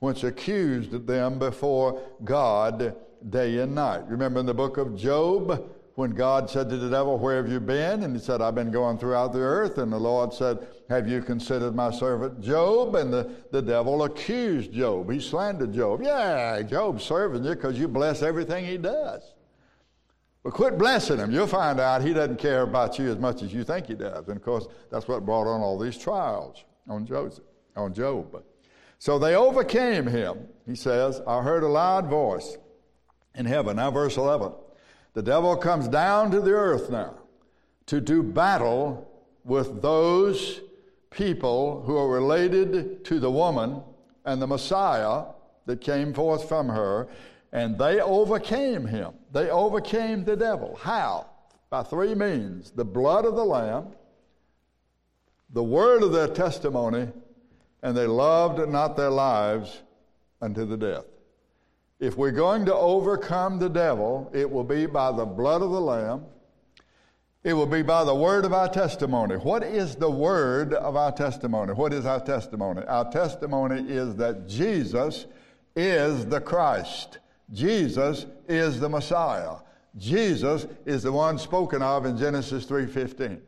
[0.00, 2.96] which accused them before God
[3.28, 4.08] day and night.
[4.08, 7.60] Remember in the book of Job when God said to the devil, Where have you
[7.60, 8.02] been?
[8.02, 9.78] And he said, I've been going throughout the earth.
[9.78, 12.94] And the Lord said, Have you considered my servant Job?
[12.94, 15.10] And the, the devil accused Job.
[15.10, 16.02] He slandered Job.
[16.02, 19.22] Yeah, Job's serving you because you bless everything he does.
[20.42, 21.30] But quit blessing him.
[21.30, 24.26] You'll find out he doesn't care about you as much as you think he does.
[24.28, 27.44] And of course, that's what brought on all these trials on Joseph,
[27.76, 28.42] on Job.
[28.98, 30.48] So they overcame him.
[30.66, 32.56] He says, I heard a loud voice
[33.34, 33.76] in heaven.
[33.76, 34.52] Now, verse 11.
[35.14, 37.14] The devil comes down to the earth now
[37.86, 39.10] to do battle
[39.44, 40.60] with those
[41.10, 43.82] people who are related to the woman
[44.24, 45.24] and the Messiah
[45.66, 47.08] that came forth from her,
[47.52, 49.14] and they overcame him.
[49.32, 50.78] They overcame the devil.
[50.80, 51.26] How?
[51.68, 53.88] By three means the blood of the Lamb,
[55.52, 57.08] the word of their testimony,
[57.82, 59.82] and they loved not their lives
[60.40, 61.04] unto the death.
[62.00, 65.80] If we're going to overcome the devil, it will be by the blood of the
[65.80, 66.24] Lamb.
[67.44, 69.36] It will be by the word of our testimony.
[69.36, 71.74] What is the word of our testimony?
[71.74, 72.86] What is our testimony?
[72.86, 75.26] Our testimony is that Jesus
[75.76, 77.18] is the Christ.
[77.52, 79.56] Jesus is the Messiah.
[79.96, 83.42] Jesus is the one spoken of in Genesis 3:15.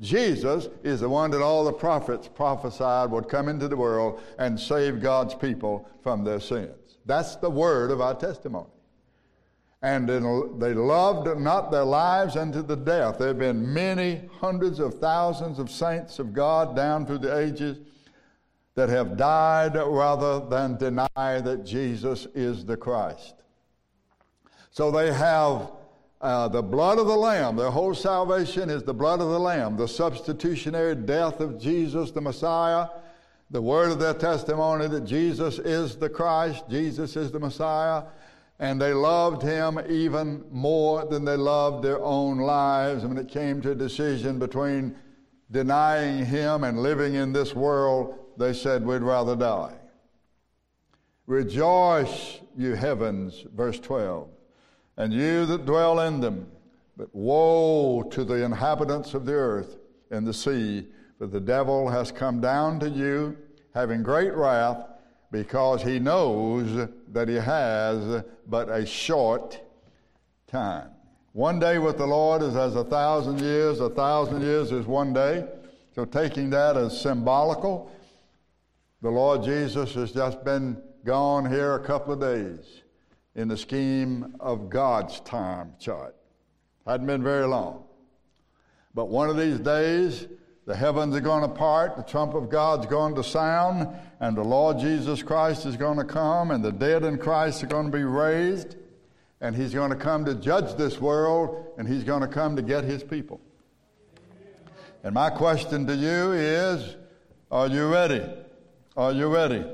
[0.00, 4.58] Jesus is the one that all the prophets prophesied would come into the world and
[4.58, 6.87] save God's people from their sins.
[7.08, 8.68] That's the word of our testimony.
[9.80, 13.18] And they loved not their lives unto the death.
[13.18, 17.78] There have been many hundreds of thousands of saints of God down through the ages
[18.74, 23.34] that have died rather than deny that Jesus is the Christ.
[24.70, 25.72] So they have
[26.20, 27.56] uh, the blood of the Lamb.
[27.56, 32.20] Their whole salvation is the blood of the Lamb, the substitutionary death of Jesus, the
[32.20, 32.88] Messiah,
[33.50, 38.04] the word of their testimony that Jesus is the Christ, Jesus is the Messiah,
[38.58, 43.04] and they loved him even more than they loved their own lives.
[43.04, 44.96] And when it came to a decision between
[45.50, 49.74] denying him and living in this world, they said, We'd rather die.
[51.26, 54.28] Rejoice, you heavens, verse 12
[54.98, 56.46] and you that dwell in them.
[56.96, 59.78] But woe to the inhabitants of the earth
[60.10, 60.88] and the sea,
[61.18, 63.36] for the devil has come down to you,
[63.74, 64.84] having great wrath,
[65.32, 69.60] because he knows that he has but a short
[70.46, 70.90] time.
[71.32, 75.12] One day with the Lord is as a thousand years, a thousand years is one
[75.12, 75.46] day.
[75.94, 77.90] So, taking that as symbolical,
[79.02, 82.82] the Lord Jesus has just been gone here a couple of days
[83.34, 86.14] in the scheme of God's time chart.
[86.86, 87.84] Hadn't been very long.
[88.94, 90.26] But one of these days,
[90.68, 93.88] the heavens are going to part, the trump of God's going to sound,
[94.20, 97.66] and the Lord Jesus Christ is going to come, and the dead in Christ are
[97.68, 98.76] going to be raised,
[99.40, 102.60] and He's going to come to judge this world, and He's going to come to
[102.60, 103.40] get His people.
[105.02, 106.96] And my question to you is
[107.50, 108.22] Are you ready?
[108.94, 109.64] Are you ready?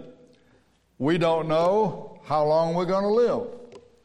[0.99, 3.49] We don't know how long we're going to live.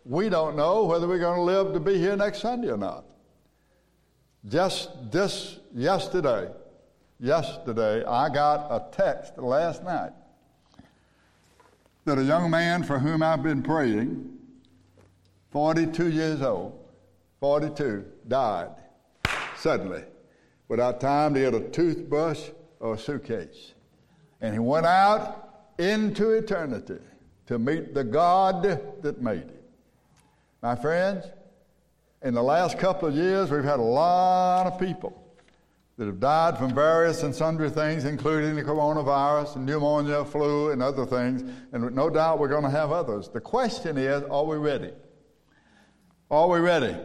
[0.06, 3.06] We don't know whether we're going to live to be here next Sunday or not.
[4.48, 6.50] Just this yesterday,
[7.20, 10.12] yesterday, I got a text last night
[12.06, 14.38] that a young man for whom I've been praying,
[15.52, 16.80] 42 years old,
[17.40, 18.70] 42, died
[19.58, 20.04] suddenly
[20.68, 23.74] without time to get a toothbrush or a suitcase.
[24.42, 27.00] And he went out into eternity
[27.48, 29.54] to meet the God that made him.
[30.62, 31.26] My friends,
[32.22, 35.29] in the last couple of years, we've had a lot of people
[36.00, 40.82] that have died from various and sundry things, including the coronavirus and pneumonia, flu, and
[40.82, 41.44] other things.
[41.74, 43.28] And no doubt we're going to have others.
[43.28, 44.94] The question is are we ready?
[46.32, 46.96] Are we ready?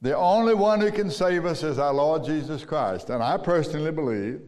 [0.00, 3.10] The only one who can save us is our Lord Jesus Christ.
[3.10, 4.40] And I personally believe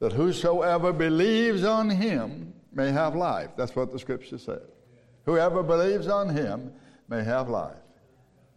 [0.00, 3.50] that whosoever believes on him may have life.
[3.56, 4.68] That's what the scripture says.
[5.24, 6.72] Whoever believes on him
[7.08, 7.83] may have life.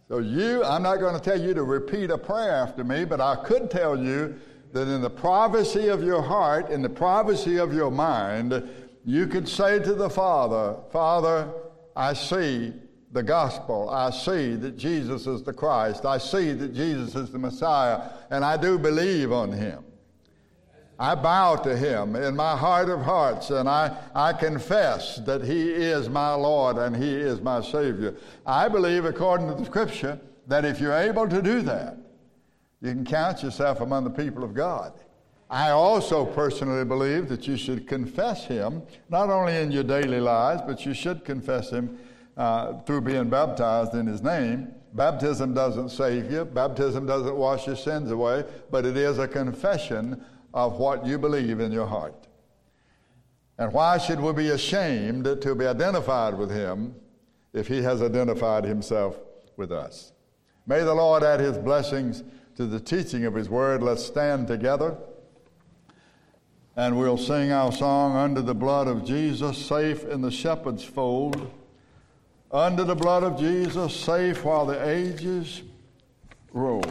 [0.08, 3.20] So, you, I'm not going to tell you to repeat a prayer after me, but
[3.20, 4.34] I could tell you
[4.72, 8.66] that in the privacy of your heart, in the privacy of your mind,
[9.04, 11.50] you could say to the Father, Father,
[11.94, 12.72] I see
[13.12, 13.88] the gospel.
[13.90, 16.04] I see that Jesus is the Christ.
[16.04, 19.84] I see that Jesus is the Messiah, and I do believe on him.
[20.98, 25.70] I bow to him in my heart of hearts and I, I confess that he
[25.70, 28.16] is my Lord and he is my Savior.
[28.44, 30.18] I believe, according to the scripture,
[30.48, 31.96] that if you're able to do that,
[32.80, 34.92] you can count yourself among the people of God.
[35.50, 40.62] I also personally believe that you should confess him, not only in your daily lives,
[40.66, 41.98] but you should confess him
[42.36, 44.74] uh, through being baptized in his name.
[44.94, 50.24] Baptism doesn't save you, baptism doesn't wash your sins away, but it is a confession
[50.58, 52.26] of what you believe in your heart.
[53.58, 56.96] And why should we be ashamed to be identified with him
[57.52, 59.20] if he has identified himself
[59.56, 60.12] with us?
[60.66, 62.24] May the Lord add his blessings
[62.56, 63.84] to the teaching of his word.
[63.84, 64.96] Let's stand together
[66.74, 71.52] and we'll sing our song, Under the Blood of Jesus, Safe in the Shepherd's Fold.
[72.50, 75.62] Under the blood of Jesus, safe while the ages
[76.52, 76.82] roll.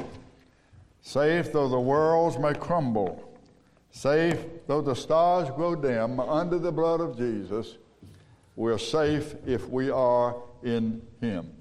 [1.02, 3.27] Safe though the worlds may crumble
[3.98, 4.38] Safe,
[4.68, 7.78] though the stars grow dim, under the blood of Jesus,
[8.56, 11.52] we're safe if we are in Him.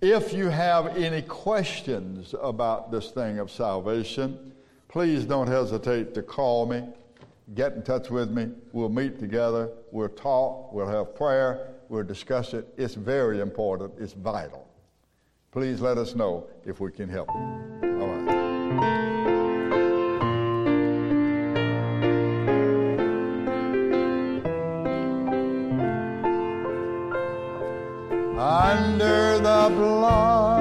[0.00, 4.54] If you have any questions about this thing of salvation,
[4.88, 6.82] please don't hesitate to call me.
[7.54, 8.52] Get in touch with me.
[8.72, 9.68] We'll meet together.
[9.90, 10.72] We'll talk.
[10.72, 11.74] We'll have prayer.
[11.90, 12.66] We'll discuss it.
[12.78, 13.92] It's very important.
[13.98, 14.66] It's vital.
[15.52, 17.28] Please let us know if we can help.
[17.28, 17.95] All
[28.66, 30.55] under the blood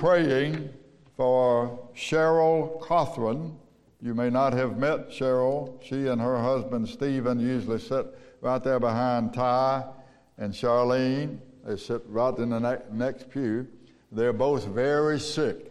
[0.00, 0.70] praying
[1.14, 3.54] for Cheryl Cothran.
[4.00, 5.78] You may not have met Cheryl.
[5.82, 8.06] She and her husband Stephen usually sit
[8.40, 9.84] right there behind Ty
[10.38, 11.38] and Charlene.
[11.66, 13.68] They sit right in the ne- next pew.
[14.10, 15.70] They're both very sick.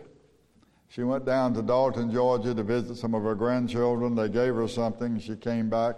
[0.89, 4.13] She went down to Dalton, Georgia to visit some of her grandchildren.
[4.13, 5.19] They gave her something.
[5.19, 5.95] She came back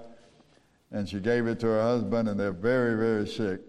[0.93, 3.59] and she gave it to her husband, and they're very, very sick.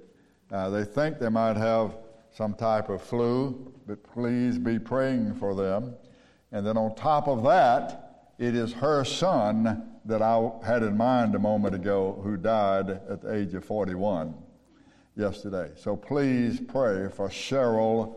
[0.53, 1.97] Uh, they think they might have
[2.33, 5.95] some type of flu, but please be praying for them.
[6.51, 11.35] And then on top of that, it is her son that I had in mind
[11.35, 14.35] a moment ago who died at the age of 41
[15.17, 15.71] yesterday.
[15.77, 18.17] So please pray for Cheryl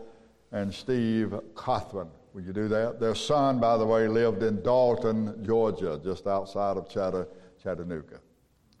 [0.50, 2.08] and Steve Cothran.
[2.32, 2.98] Will you do that?
[2.98, 8.20] Their son, by the way, lived in Dalton, Georgia, just outside of Chattanooga.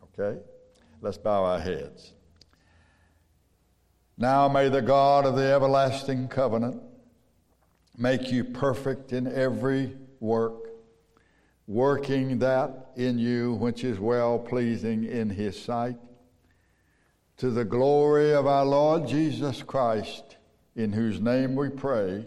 [0.02, 0.40] Okay?
[1.00, 2.14] Let's bow our heads.
[4.18, 6.82] Now may the God of the everlasting covenant
[7.98, 10.68] make you perfect in every work,
[11.66, 15.96] working that in you which is well pleasing in his sight,
[17.36, 20.36] to the glory of our Lord Jesus Christ,
[20.74, 22.26] in whose name we pray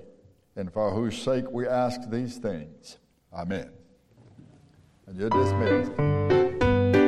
[0.56, 2.98] and for whose sake we ask these things.
[3.34, 3.72] Amen.
[5.07, 6.99] And you're dismissed.